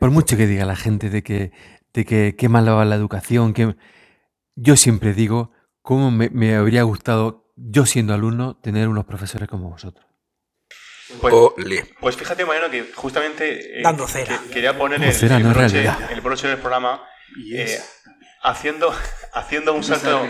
Por 0.00 0.10
mucho 0.10 0.36
que 0.36 0.46
diga 0.48 0.64
la 0.64 0.74
gente 0.76 1.08
de 1.10 1.22
que, 1.22 1.52
de 1.92 2.04
que 2.04 2.34
qué 2.36 2.48
mal 2.48 2.68
va 2.68 2.84
la 2.84 2.96
educación, 2.96 3.54
que 3.54 3.76
yo 4.56 4.76
siempre 4.76 5.14
digo 5.14 5.52
cómo 5.82 6.10
me, 6.10 6.28
me 6.30 6.56
habría 6.56 6.82
gustado, 6.82 7.52
yo 7.56 7.86
siendo 7.86 8.12
alumno, 8.12 8.56
tener 8.56 8.88
unos 8.88 9.04
profesores 9.04 9.48
como 9.48 9.70
vosotros. 9.70 10.04
Pues, 11.20 11.34
Ole. 11.34 11.84
pues 12.00 12.16
fíjate, 12.16 12.44
Mariano, 12.44 12.70
que 12.70 12.90
justamente 12.94 13.78
eh, 13.80 13.82
Dando 13.82 14.06
cera. 14.06 14.38
que- 14.44 14.50
quería 14.50 14.76
poner 14.76 15.02
el, 15.02 15.12
cera, 15.12 15.36
el 15.36 15.42
no 15.44 15.50
broche, 15.54 15.88
el 16.10 16.20
broche 16.20 16.48
del 16.48 16.58
programa 16.58 17.02
Y 17.36 17.56
eh, 17.58 17.78
haciendo, 18.42 18.94
haciendo 19.32 19.72
un 19.74 19.82
salto. 19.84 20.26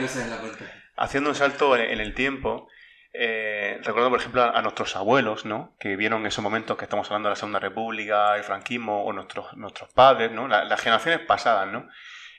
haciendo 0.97 1.31
un 1.31 1.37
salto 1.37 1.77
en, 1.77 1.83
en 1.91 2.01
el 2.01 2.15
tiempo, 2.15 2.69
eh, 3.13 3.79
recuerdo, 3.83 4.11
por 4.11 4.21
ejemplo, 4.21 4.43
a, 4.43 4.51
a 4.51 4.63
nuestros 4.63 4.95
abuelos, 4.97 5.45
¿no? 5.45 5.75
Que 5.81 5.97
vieron 5.97 6.27
esos 6.27 6.43
momentos 6.43 6.77
que 6.77 6.85
estamos 6.85 7.07
hablando 7.09 7.29
de 7.29 7.33
la 7.33 7.37
Segunda 7.37 7.59
República, 7.59 8.37
el 8.37 8.45
franquismo, 8.45 9.05
o 9.05 9.13
nuestros, 9.13 9.57
nuestros 9.57 9.93
padres, 9.93 10.31
¿no? 10.31 10.47
La- 10.49 10.65
las 10.65 10.81
generaciones 10.81 11.21
pasadas, 11.27 11.67
¿no? 11.73 11.89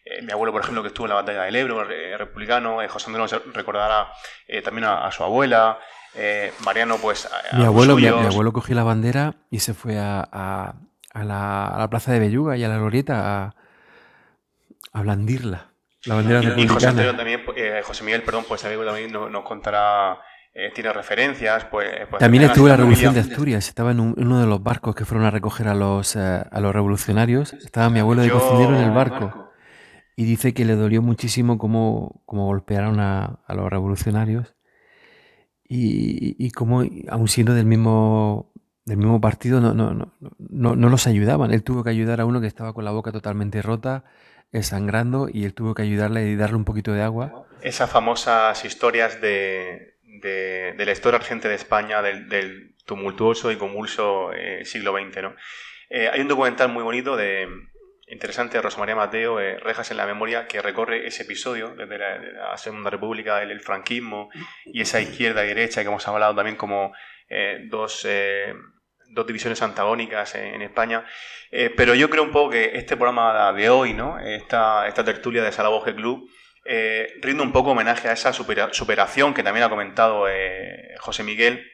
Eh, 0.06 0.22
mi 0.22 0.32
abuelo, 0.32 0.52
por 0.54 0.62
ejemplo, 0.62 0.82
que 0.82 0.88
estuvo 0.90 1.06
en 1.08 1.10
la 1.10 1.16
batalla 1.16 1.44
del 1.44 1.56
Ebro, 1.56 1.90
eh, 1.90 2.18
republicano, 2.18 2.82
eh, 2.82 2.88
José 2.88 3.10
Andrés 3.12 3.36
recordará 3.54 4.12
eh, 4.48 4.62
también 4.62 4.86
a, 4.86 5.06
a 5.06 5.12
su 5.12 5.24
abuela, 5.24 5.80
eh, 6.16 6.52
Mariano, 6.66 6.98
pues 6.98 7.26
a, 7.28 7.58
Mi 7.58 7.64
abuelo, 7.66 7.96
mi, 7.96 8.06
abuelo 8.08 8.52
cogió 8.54 8.76
la 8.76 8.84
bandera 8.84 9.36
y 9.50 9.60
se 9.60 9.74
fue 9.74 9.98
a, 10.00 10.28
a- 10.32 10.76
a 11.14 11.24
la, 11.24 11.88
plaza 11.90 12.12
de 12.14 12.20
Belluga 12.20 12.56
y 12.58 12.64
a 12.64 12.68
la 12.70 12.78
glorieta 12.78 13.56
a, 14.94 15.02
blandirla. 15.02 15.72
La 16.06 16.16
bandera 16.16 16.42
Y- 16.58 16.62
y 16.64 16.68
José 16.68 16.88
Antonio 16.88 17.16
también, 17.16 17.42
eh, 17.56 17.82
José 17.84 18.04
Miguel, 18.04 18.24
perdón, 18.24 18.46
pues 18.48 18.62
también, 18.62 18.86
también 18.86 19.12
nos, 19.12 19.30
nos 19.32 19.44
contará, 19.44 20.20
eh, 20.54 20.72
tiene 20.74 20.94
referencias, 20.94 21.66
pues... 21.66 21.90
pues 22.10 22.20
También 22.20 22.44
estuvo 22.44 22.68
en 22.68 22.72
la. 22.72 22.78
Revolución 22.78 23.14
de 23.14 23.20
Asturias. 23.22 23.68
Estaba 23.68 23.92
en, 23.92 24.00
un- 24.00 24.16
en 24.18 24.28
uno 24.28 24.40
de 24.40 24.48
los 24.48 24.62
barcos 24.64 24.96
que 24.96 25.06
fueron 25.06 25.26
a 25.26 25.32
recoger 25.32 25.68
a 25.68 25.74
los, 25.76 26.16
eh, 26.16 26.44
a 26.50 26.60
los 26.60 26.74
revolucionarios. 26.74 27.54
Estaba 27.54 27.90
mi 27.90 28.00
abuelo 28.00 28.22
de 28.22 28.30
Yo- 28.30 28.40
cocinero 28.40 28.78
en 28.78 28.84
el 28.84 28.92
barco. 28.92 29.52
Y 30.16 30.26
dice 30.26 30.54
que 30.54 30.66
le 30.66 30.76
dolió 30.76 31.02
muchísimo 31.02 31.58
cómo, 31.58 32.22
cómo 32.26 32.46
golpearon 32.46 33.00
a, 33.00 33.40
a 33.46 33.54
los 33.54 33.70
revolucionarios. 33.70 34.54
Y, 35.70 36.36
y 36.44 36.52
cómo, 36.52 36.84
aun 37.10 37.28
siendo 37.30 37.54
del 37.54 37.66
mismo, 37.68 38.52
del 38.86 38.98
mismo 38.98 39.22
partido, 39.22 39.62
no, 39.62 39.74
no, 39.76 39.94
no, 39.94 40.14
no, 40.40 40.76
no 40.76 40.90
los 40.90 41.08
ayudaban. 41.08 41.54
Él 41.54 41.64
tuvo 41.64 41.84
que 41.84 41.92
ayudar 41.92 42.22
a 42.22 42.26
uno 42.26 42.42
que 42.42 42.48
estaba 42.48 42.74
con 42.74 42.86
la 42.86 42.92
boca 42.92 43.12
totalmente 43.12 43.62
rota, 43.62 44.04
eh, 44.52 44.64
sangrando, 44.64 45.30
y 45.32 45.46
él 45.46 45.54
tuvo 45.54 45.76
que 45.76 45.84
ayudarle 45.84 46.28
y 46.30 46.36
darle 46.36 46.56
un 46.58 46.66
poquito 46.66 46.92
de 46.94 47.04
agua. 47.04 47.46
esas 47.62 47.90
famosas 47.90 48.66
historias 48.66 49.22
de, 49.22 49.96
de- 50.04 50.74
la 50.86 50.92
historia 50.92 51.20
reciente 51.20 51.48
de 51.50 51.56
España, 51.56 52.02
del, 52.02 52.28
del 52.30 52.76
tumultuoso 52.86 53.52
y 53.52 53.58
convulso 53.58 54.34
eh, 54.34 54.66
siglo 54.66 54.92
XX. 54.94 55.22
¿no? 55.22 55.36
Eh, 55.92 56.10
hay 56.12 56.22
un 56.22 56.28
documental 56.28 56.70
muy 56.70 56.84
bonito 56.84 57.16
de 57.16 57.48
interesante 58.10 58.62
Rosa 58.62 58.80
María 58.80 58.96
Mateo, 58.96 59.40
eh, 59.40 59.60
Rejas 59.60 59.92
en 59.92 59.98
la 59.98 60.06
Memoria, 60.06 60.48
que 60.48 60.62
recorre 60.62 61.08
ese 61.08 61.24
episodio 61.24 61.76
desde 61.76 61.98
la, 61.98 62.58
Segunda 62.58 62.90
República, 62.90 63.42
el, 63.42 63.60
franquismo 63.62 64.30
y 64.66 64.82
esa 64.82 65.00
izquierda 65.00 65.46
y 65.46 65.50
derecha 65.50 65.82
que 65.82 65.88
hemos 65.88 66.08
hablado 66.08 66.36
también 66.36 66.56
como 66.56 66.94
eh, 67.30 67.66
dos, 67.70 68.06
eh, 68.06 68.54
dos 69.12 69.28
divisiones 69.28 69.62
antagónicas 69.62 70.36
en, 70.36 70.62
España. 70.62 71.06
Eh, 71.52 71.72
pero 71.76 71.94
yo 71.94 72.10
creo 72.10 72.24
un 72.24 72.32
poco 72.32 72.52
que 72.52 72.72
este 72.74 72.98
programa 72.98 73.54
de 73.54 73.70
hoy, 73.70 73.94
¿no? 73.94 74.20
esta, 74.20 74.88
esta 74.88 75.04
tertulia 75.04 75.44
de 75.44 75.52
Salaboje 75.52 75.96
Club, 75.96 76.30
rinde 77.22 77.42
un 77.42 77.52
poco 77.52 77.72
homenaje 77.72 78.10
a 78.10 78.12
esa 78.12 78.32
supera- 78.32 78.72
superación 78.74 79.34
que 79.34 79.42
también 79.42 79.66
ha 79.66 79.70
comentado 79.70 80.26
José 81.00 81.24
Miguel, 81.24 81.66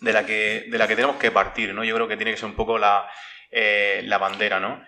de 0.00 0.12
la, 0.12 0.26
que, 0.26 0.66
de 0.68 0.78
la 0.78 0.86
que 0.86 0.96
tenemos 0.96 1.16
que 1.16 1.30
partir, 1.30 1.72
¿no? 1.72 1.82
Yo 1.82 1.94
creo 1.94 2.08
que 2.08 2.16
tiene 2.16 2.32
que 2.32 2.36
ser 2.36 2.48
un 2.48 2.54
poco 2.54 2.78
la, 2.78 3.08
la 3.50 4.18
bandera, 4.18 4.60
¿no? 4.60 4.84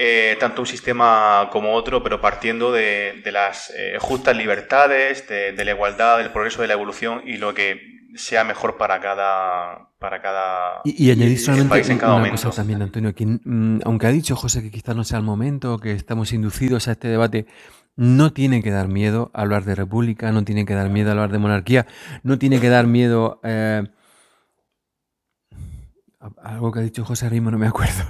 Eh, 0.00 0.36
tanto 0.38 0.62
un 0.62 0.66
sistema 0.66 1.48
como 1.50 1.72
otro, 1.74 2.04
pero 2.04 2.20
partiendo 2.20 2.70
de, 2.70 3.20
de 3.24 3.32
las 3.32 3.72
eh, 3.76 3.96
justas 3.98 4.36
libertades, 4.36 5.26
de, 5.26 5.50
de 5.52 5.64
la 5.64 5.72
igualdad, 5.72 6.18
del 6.18 6.30
progreso, 6.30 6.62
de 6.62 6.68
la 6.68 6.74
evolución 6.74 7.22
y 7.26 7.36
lo 7.36 7.52
que 7.52 7.80
sea 8.14 8.44
mejor 8.44 8.76
para 8.76 9.00
cada, 9.00 9.88
para 9.98 10.22
cada 10.22 10.82
Y, 10.84 11.04
y 11.04 11.10
añadir 11.10 11.32
el 11.38 11.38
solamente 11.44 11.68
país 11.74 11.86
en 11.88 11.94
un- 11.94 11.98
cada 11.98 12.12
una 12.12 12.18
momento. 12.20 12.42
cosa 12.48 12.56
también, 12.62 12.80
Antonio, 12.82 13.12
que 13.12 13.26
mm, 13.26 13.80
aunque 13.84 14.06
ha 14.06 14.10
dicho 14.10 14.36
José 14.36 14.62
que 14.62 14.70
quizás 14.70 14.94
no 14.94 15.02
sea 15.02 15.18
el 15.18 15.24
momento, 15.24 15.78
que 15.80 15.90
estamos 15.92 16.32
inducidos 16.32 16.86
a 16.86 16.92
este 16.92 17.08
debate, 17.08 17.46
no 17.96 18.32
tiene 18.32 18.62
que 18.62 18.70
dar 18.70 18.86
miedo 18.86 19.32
a 19.34 19.40
hablar 19.42 19.64
de 19.64 19.74
república, 19.74 20.30
no 20.30 20.44
tiene 20.44 20.64
que 20.64 20.74
dar 20.74 20.90
miedo 20.90 21.08
a 21.08 21.12
hablar 21.12 21.32
de 21.32 21.38
monarquía, 21.38 21.86
no 22.22 22.38
tiene 22.38 22.60
que 22.60 22.68
dar 22.68 22.86
miedo... 22.86 23.40
eh, 23.42 23.82
a- 26.20 26.50
algo 26.50 26.72
que 26.72 26.80
ha 26.80 26.82
dicho 26.82 27.04
José 27.04 27.28
Rimo, 27.28 27.50
no 27.50 27.58
me 27.58 27.66
acuerdo. 27.66 28.04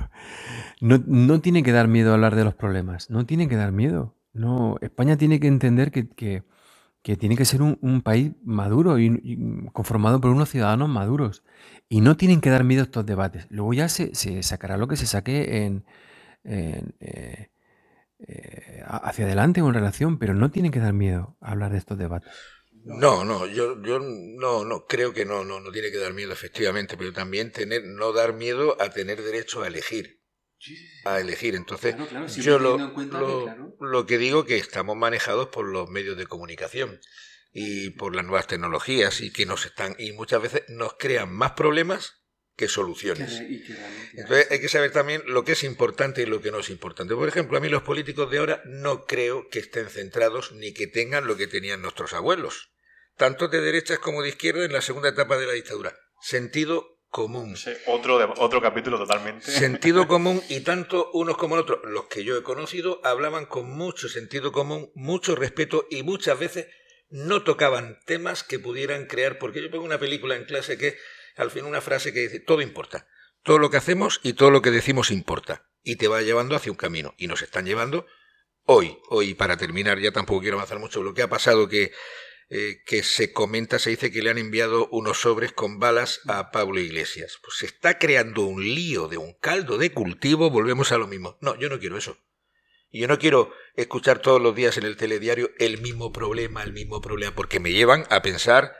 No, 0.80 1.02
no 1.06 1.40
tiene 1.40 1.62
que 1.62 1.72
dar 1.72 1.88
miedo 1.88 2.12
hablar 2.14 2.36
de 2.36 2.44
los 2.44 2.54
problemas, 2.54 3.10
no 3.10 3.26
tiene 3.26 3.48
que 3.48 3.56
dar 3.56 3.72
miedo. 3.72 4.14
No, 4.32 4.76
España 4.80 5.16
tiene 5.16 5.40
que 5.40 5.48
entender 5.48 5.90
que, 5.90 6.08
que- 6.08 6.42
tiene 7.18 7.36
que 7.36 7.46
ser 7.46 7.62
un, 7.62 8.02
país 8.02 8.32
maduro 8.44 8.98
y, 8.98 9.38
conformado 9.72 10.20
por 10.20 10.30
unos 10.30 10.50
ciudadanos 10.50 10.90
maduros. 10.90 11.42
Y 11.88 12.02
no 12.02 12.16
tienen 12.18 12.40
que 12.42 12.50
dar 12.50 12.64
miedo 12.64 12.82
estos 12.82 13.06
debates. 13.06 13.46
Luego 13.50 13.72
ya 13.72 13.88
se, 13.88 14.12
sacará 14.42 14.76
lo 14.76 14.88
que 14.88 14.96
se 14.96 15.06
saque 15.06 15.64
en, 15.64 15.84
eh, 16.44 16.82
eh, 17.00 18.82
hacia 18.86 19.24
adelante 19.24 19.62
o 19.62 19.68
en 19.68 19.74
relación, 19.74 20.18
pero 20.18 20.34
no 20.34 20.50
tienen 20.50 20.72
que 20.72 20.80
dar 20.80 20.92
miedo 20.92 21.36
a 21.40 21.52
hablar 21.52 21.72
de 21.72 21.78
estos 21.78 21.98
debates. 21.98 22.32
No, 22.84 23.24
no, 23.24 23.46
yo, 23.46 23.80
yo 23.82 23.98
no, 24.00 24.64
no, 24.64 24.86
creo 24.86 25.12
que 25.12 25.24
no, 25.24 25.44
no, 25.44 25.60
no 25.60 25.70
tiene 25.70 25.90
que 25.90 25.98
dar 25.98 26.14
miedo, 26.14 26.32
efectivamente, 26.32 26.96
pero 26.96 27.12
también 27.12 27.52
tener, 27.52 27.84
no 27.84 28.12
dar 28.12 28.32
miedo 28.32 28.80
a 28.80 28.90
tener 28.90 29.22
derecho 29.22 29.62
a 29.62 29.68
elegir. 29.68 30.17
A 31.04 31.20
elegir. 31.20 31.54
Entonces, 31.54 31.94
Claro, 31.94 32.08
claro, 32.10 32.28
siempre 32.28 32.52
yo 32.52 32.58
lo, 32.58 32.76
que, 32.76 33.02
lo- 33.06 33.44
claro, 33.44 33.76
lo 33.80 34.06
que 34.06 34.18
digo 34.18 34.44
que 34.44 34.56
estamos 34.56 34.96
manejados 34.96 35.48
por 35.48 35.66
los 35.66 35.88
medios 35.88 36.16
de 36.16 36.26
comunicación 36.26 37.00
y 37.52 37.90
por 37.90 38.14
las 38.14 38.24
nuevas 38.24 38.46
tecnologías 38.46 39.20
y 39.20 39.32
que 39.32 39.46
nos 39.46 39.64
están 39.66 39.94
y 39.98 40.12
muchas 40.12 40.42
veces 40.42 40.64
nos 40.68 40.94
crean 40.98 41.32
más 41.32 41.52
problemas 41.52 42.14
que 42.56 42.66
soluciones. 42.68 43.40
Entonces 44.14 44.50
hay 44.50 44.60
que 44.60 44.68
saber 44.68 44.90
también 44.90 45.22
lo 45.26 45.44
que 45.44 45.52
es 45.52 45.62
importante 45.62 46.22
y 46.22 46.26
lo 46.26 46.40
que 46.42 46.50
no 46.50 46.58
es 46.58 46.70
importante. 46.70 47.14
Por 47.14 47.28
ejemplo, 47.28 47.56
a 47.56 47.60
mí 47.60 47.68
los 47.68 47.82
políticos 47.84 48.28
de 48.30 48.38
ahora 48.38 48.60
no 48.66 49.04
creo 49.06 49.48
que 49.48 49.60
estén 49.60 49.88
centrados 49.88 50.50
ni 50.52 50.74
que 50.74 50.88
tengan 50.88 51.26
lo 51.28 51.36
que 51.36 51.46
tenían 51.46 51.80
nuestros 51.82 52.12
abuelos, 52.14 52.72
tanto 53.16 53.46
de 53.46 53.60
derechas 53.60 54.00
como 54.00 54.22
de 54.22 54.30
izquierda 54.30 54.64
en 54.64 54.72
la 54.72 54.82
segunda 54.82 55.10
etapa 55.10 55.36
de 55.38 55.46
la 55.46 55.52
dictadura. 55.52 55.94
Sentido 56.20 56.97
común. 57.10 57.56
Sí, 57.56 57.70
otro, 57.86 58.18
de- 58.18 58.28
otro 58.38 58.60
capítulo 58.60 58.98
totalmente. 58.98 59.50
Sentido 59.50 60.06
común 60.08 60.42
y 60.48 60.60
tanto 60.60 61.10
unos 61.12 61.36
como 61.36 61.54
otros, 61.56 61.80
los 61.84 62.06
que 62.06 62.24
yo 62.24 62.36
he 62.36 62.42
conocido, 62.42 63.00
hablaban 63.04 63.46
con 63.46 63.70
mucho 63.70 64.08
sentido 64.08 64.52
común, 64.52 64.90
mucho 64.94 65.34
respeto 65.36 65.86
y 65.90 66.02
muchas 66.02 66.38
veces 66.38 66.66
no 67.10 67.42
tocaban 67.42 67.98
temas 68.04 68.42
que 68.44 68.58
pudieran 68.58 69.06
crear, 69.06 69.38
porque 69.38 69.62
yo 69.62 69.70
pongo 69.70 69.84
una 69.84 69.98
película 69.98 70.36
en 70.36 70.44
clase 70.44 70.76
que 70.76 70.96
al 71.36 71.50
fin 71.50 71.64
una 71.64 71.80
frase 71.80 72.12
que 72.12 72.20
dice, 72.20 72.40
todo 72.40 72.60
importa, 72.60 73.06
todo 73.42 73.58
lo 73.58 73.70
que 73.70 73.78
hacemos 73.78 74.20
y 74.22 74.34
todo 74.34 74.50
lo 74.50 74.60
que 74.60 74.70
decimos 74.70 75.10
importa, 75.10 75.64
y 75.82 75.96
te 75.96 76.08
va 76.08 76.20
llevando 76.20 76.54
hacia 76.54 76.70
un 76.72 76.76
camino, 76.76 77.14
y 77.16 77.26
nos 77.26 77.40
están 77.40 77.64
llevando 77.64 78.06
hoy, 78.64 78.98
hoy 79.08 79.32
para 79.32 79.56
terminar, 79.56 79.98
ya 80.00 80.12
tampoco 80.12 80.40
quiero 80.42 80.56
avanzar 80.58 80.78
mucho, 80.80 81.02
lo 81.02 81.14
que 81.14 81.22
ha 81.22 81.28
pasado 81.30 81.66
que 81.68 81.92
eh, 82.50 82.82
que 82.86 83.02
se 83.02 83.32
comenta, 83.32 83.78
se 83.78 83.90
dice 83.90 84.10
que 84.10 84.22
le 84.22 84.30
han 84.30 84.38
enviado 84.38 84.88
unos 84.90 85.20
sobres 85.20 85.52
con 85.52 85.78
balas 85.78 86.20
a 86.26 86.50
Pablo 86.50 86.80
Iglesias. 86.80 87.38
Pues 87.42 87.58
se 87.58 87.66
está 87.66 87.98
creando 87.98 88.42
un 88.42 88.64
lío 88.64 89.06
de 89.08 89.18
un 89.18 89.34
caldo 89.34 89.76
de 89.76 89.92
cultivo, 89.92 90.48
volvemos 90.48 90.90
a 90.92 90.98
lo 90.98 91.06
mismo. 91.06 91.36
No, 91.42 91.58
yo 91.58 91.68
no 91.68 91.78
quiero 91.78 91.98
eso. 91.98 92.16
Y 92.90 93.00
yo 93.00 93.08
no 93.08 93.18
quiero 93.18 93.52
escuchar 93.74 94.20
todos 94.20 94.40
los 94.40 94.54
días 94.54 94.78
en 94.78 94.84
el 94.84 94.96
telediario 94.96 95.50
el 95.58 95.80
mismo 95.82 96.10
problema, 96.10 96.62
el 96.62 96.72
mismo 96.72 97.02
problema, 97.02 97.34
porque 97.34 97.60
me 97.60 97.72
llevan 97.72 98.06
a 98.08 98.22
pensar 98.22 98.74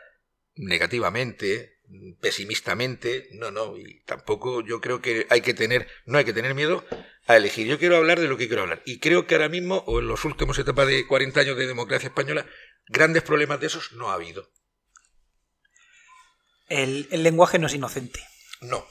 negativamente, 0.55 1.81
pesimistamente. 2.21 3.29
No, 3.33 3.51
no, 3.51 3.77
y 3.77 4.03
tampoco 4.05 4.63
yo 4.63 4.81
creo 4.81 5.03
que 5.03 5.27
hay 5.29 5.43
que 5.43 5.53
tener, 5.53 5.89
no 6.07 6.17
hay 6.17 6.25
que 6.25 6.33
tener 6.33 6.55
miedo 6.55 6.85
a 7.27 7.37
elegir. 7.37 7.67
Yo 7.67 7.79
quiero 7.79 7.97
hablar 7.97 8.19
de 8.19 8.29
lo 8.29 8.39
que 8.39 8.49
quiero 8.49 8.63
hablar. 8.63 8.83
Y 8.87 8.99
creo 8.99 9.27
que 9.27 9.35
ahora 9.35 9.51
mismo, 9.51 9.85
o 9.87 10.01
en 10.01 10.09
los 10.09 10.25
últimos 10.25 10.59
etapas 10.59 10.87
de 10.87 11.07
40 11.07 11.41
años 11.41 11.59
de 11.59 11.67
democracia 11.67 12.09
española, 12.09 12.47
grandes 12.89 13.23
problemas 13.23 13.61
de 13.61 13.67
esos 13.67 13.93
no 13.93 14.11
ha 14.11 14.15
habido. 14.15 14.51
El, 16.69 17.09
el 17.11 17.23
lenguaje 17.23 17.59
no 17.59 17.67
es 17.67 17.75
inocente. 17.75 18.21
No, 18.61 18.87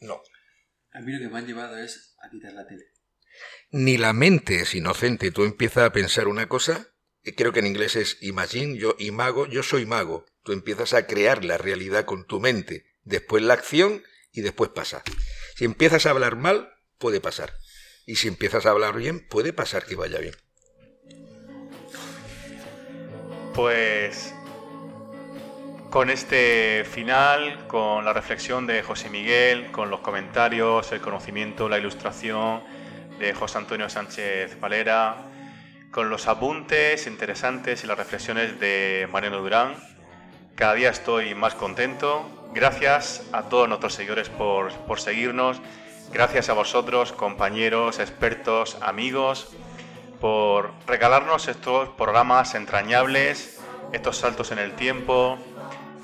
no. 0.00 0.22
A 0.92 1.00
mí 1.00 1.12
lo 1.12 1.18
que 1.18 1.28
me 1.28 1.38
han 1.38 1.46
llevado 1.46 1.78
es 1.78 2.16
a 2.22 2.28
quitar 2.30 2.52
la 2.52 2.66
tele. 2.66 2.84
Ni 3.70 3.96
la 3.96 4.12
mente 4.12 4.60
es 4.60 4.74
inocente. 4.74 5.30
Tú 5.30 5.44
empiezas 5.44 5.84
a 5.84 5.92
pensar 5.92 6.28
una 6.28 6.48
cosa, 6.48 6.94
creo 7.36 7.52
que 7.52 7.60
en 7.60 7.66
inglés 7.66 7.96
es 7.96 8.18
imagine, 8.20 8.76
yo 8.76 8.96
imago, 8.98 9.46
yo 9.46 9.62
soy 9.62 9.86
mago. 9.86 10.26
Tú 10.42 10.52
empiezas 10.52 10.92
a 10.92 11.06
crear 11.06 11.44
la 11.44 11.56
realidad 11.56 12.04
con 12.04 12.26
tu 12.26 12.40
mente, 12.40 12.84
después 13.04 13.42
la 13.42 13.54
acción 13.54 14.02
y 14.32 14.40
después 14.40 14.70
pasa. 14.70 15.02
Si 15.56 15.64
empiezas 15.64 16.06
a 16.06 16.10
hablar 16.10 16.36
mal, 16.36 16.74
puede 16.98 17.20
pasar. 17.20 17.54
Y 18.06 18.16
si 18.16 18.28
empiezas 18.28 18.66
a 18.66 18.70
hablar 18.70 18.96
bien, 18.96 19.26
puede 19.28 19.52
pasar 19.52 19.86
que 19.86 19.94
vaya 19.94 20.18
bien. 20.18 20.34
Pues 23.54 24.34
con 25.90 26.08
este 26.08 26.84
final, 26.84 27.66
con 27.66 28.02
la 28.02 28.14
reflexión 28.14 28.66
de 28.66 28.82
José 28.82 29.10
Miguel, 29.10 29.70
con 29.70 29.90
los 29.90 30.00
comentarios, 30.00 30.90
el 30.90 31.02
conocimiento, 31.02 31.68
la 31.68 31.78
ilustración 31.78 32.62
de 33.18 33.34
José 33.34 33.58
Antonio 33.58 33.90
Sánchez 33.90 34.58
Valera, 34.58 35.16
con 35.90 36.08
los 36.08 36.28
apuntes 36.28 37.06
interesantes 37.06 37.84
y 37.84 37.86
las 37.86 37.98
reflexiones 37.98 38.58
de 38.58 39.06
Mariano 39.12 39.38
Durán, 39.38 39.74
cada 40.54 40.72
día 40.72 40.88
estoy 40.88 41.34
más 41.34 41.54
contento. 41.54 42.48
Gracias 42.54 43.28
a 43.32 43.42
todos 43.50 43.68
nuestros 43.68 43.92
seguidores 43.92 44.30
por, 44.30 44.72
por 44.86 44.98
seguirnos. 44.98 45.60
Gracias 46.10 46.48
a 46.48 46.54
vosotros, 46.54 47.12
compañeros, 47.12 47.98
expertos, 47.98 48.78
amigos, 48.80 49.54
por 50.22 50.70
regalarnos 50.86 51.48
estos 51.48 51.88
programas 51.88 52.54
entrañables, 52.54 53.58
estos 53.92 54.18
saltos 54.18 54.52
en 54.52 54.60
el 54.60 54.76
tiempo, 54.76 55.36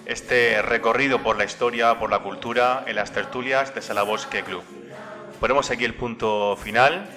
este 0.07 0.61
recorrido 0.61 1.23
por 1.23 1.39
la 1.39 1.45
historia, 1.45 2.01
por 2.01 2.11
la 2.11 2.19
cultura, 2.19 2.83
en 2.89 2.97
las 2.97 3.13
tertulias 3.13 3.77
de 3.77 3.81
Salabosque 3.81 4.43
Club. 4.43 4.65
Ponemos 5.39 5.71
aquí 5.71 5.85
el 5.85 5.95
punto 5.95 6.57
final. 6.57 7.09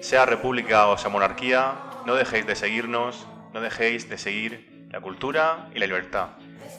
Sea 0.00 0.26
república 0.26 0.88
o 0.88 0.98
sea 0.98 1.10
monarquía, 1.10 1.74
no 2.06 2.16
dejéis 2.16 2.44
de 2.44 2.56
seguirnos, 2.56 3.24
no 3.52 3.60
dejéis 3.60 4.08
de 4.08 4.18
seguir 4.18 4.88
la 4.90 5.00
cultura 5.00 5.68
y 5.72 5.78
la 5.78 5.86
libertad. 5.86 6.30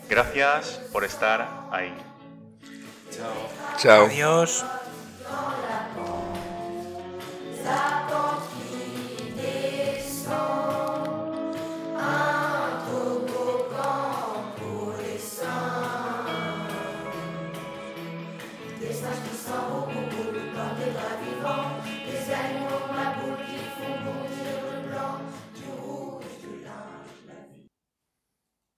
Gracias 0.09 0.81
por 0.91 1.05
estar 1.05 1.47
ahí. 1.71 1.95
Chao. 3.09 3.77
Chao. 3.77 4.05
Adiós. 4.07 4.65
soul. 10.33 10.72